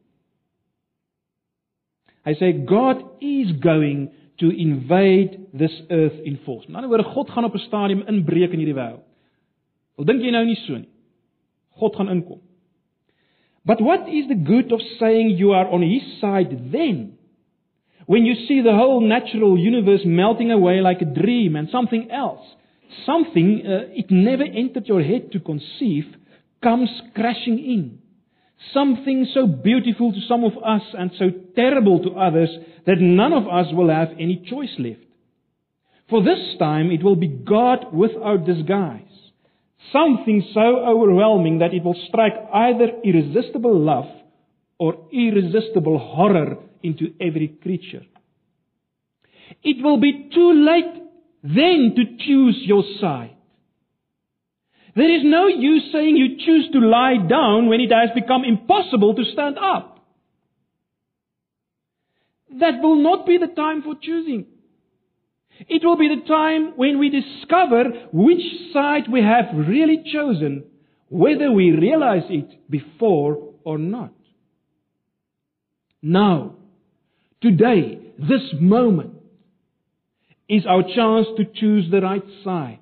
[2.25, 4.07] Hy sê God is going
[4.41, 6.65] to invade this earth in force.
[6.71, 9.05] Ander woorde, God gaan op 'n stadium inbreek in hierdie wêreld.
[9.95, 10.89] Wel dink jy nou nie so nie.
[11.77, 12.41] God gaan inkom.
[13.65, 17.15] But what is the good of saying you are on his side then
[18.05, 22.45] When you see the whole natural universe melting away like a dream and something else,
[23.05, 26.05] something uh, it never entered your head to conceive,
[26.61, 27.99] comes crashing in.
[28.73, 32.49] Something so beautiful to some of us and so terrible to others
[32.85, 35.01] that none of us will have any choice left.
[36.09, 39.01] For this time it will be God without disguise.
[39.91, 44.05] Something so overwhelming that it will strike either irresistible love
[44.79, 48.05] or irresistible horror into every creature.
[49.63, 51.03] It will be too late
[51.43, 53.34] then to choose your side.
[54.95, 59.13] There is no use saying you choose to lie down when it has become impossible
[59.15, 59.99] to stand up.
[62.59, 64.45] That will not be the time for choosing.
[65.67, 67.83] It will be the time when we discover
[68.13, 68.41] which
[68.71, 70.63] side we have really chosen,
[71.09, 74.13] whether we realize it before or not.
[76.01, 76.55] Now,
[77.41, 79.15] today, this moment,
[80.47, 82.79] is our chance to choose the right side.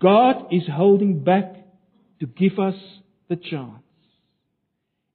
[0.00, 1.54] God is holding back
[2.20, 2.74] to give us
[3.28, 3.82] the chance.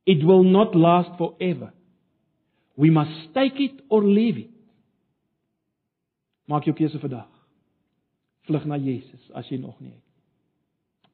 [0.05, 1.74] It will not last forever.
[2.76, 4.49] We must take it or leave it.
[6.49, 7.30] Maak jou keuse vandag.
[8.47, 10.03] Vlug na Jesus as jy nog nie het.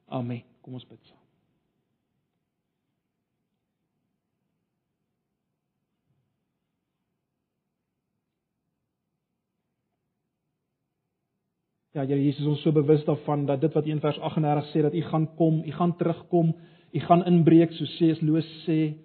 [0.10, 0.42] Amen.
[0.66, 1.19] Kom ons bid saam.
[12.00, 14.82] Ja, Here Jesus, ons is so bewus daarvan dat dit wat in vers 38 sê
[14.86, 16.54] dat U gaan kom, U gaan terugkom,
[16.96, 18.96] U gaan inbreek, so sê as Loos sê.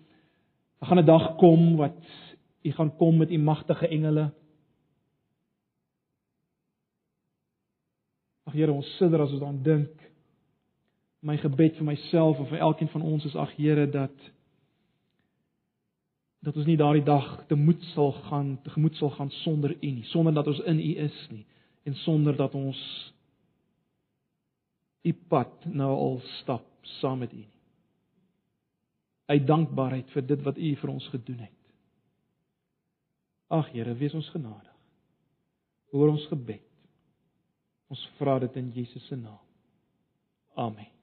[0.79, 1.99] Daar gaan 'n dag kom wat
[2.63, 4.31] U gaan kom met U magtige engele.
[8.47, 10.13] Ag Here, ons sidder as ons daaraan dink.
[11.21, 14.15] My gebed vir myself en vir elkeen van ons is ag Here dat
[16.43, 19.91] dat ons nie daardie dag te moed sal gaan, te gemoed sal gaan sonder U
[19.91, 21.47] nie, sonder dat ons in U is nie
[21.85, 22.81] en sonder dat ons
[25.05, 26.65] u pad nou al stap
[27.01, 27.51] saam met u nie.
[29.27, 31.61] Uit dankbaarheid vir dit wat u vir ons gedoen het.
[33.53, 34.73] Ag Here, wees ons genadig.
[35.93, 36.65] Hoor ons gebed.
[37.93, 39.41] Ons vra dit in Jesus se naam.
[40.55, 40.94] Amen.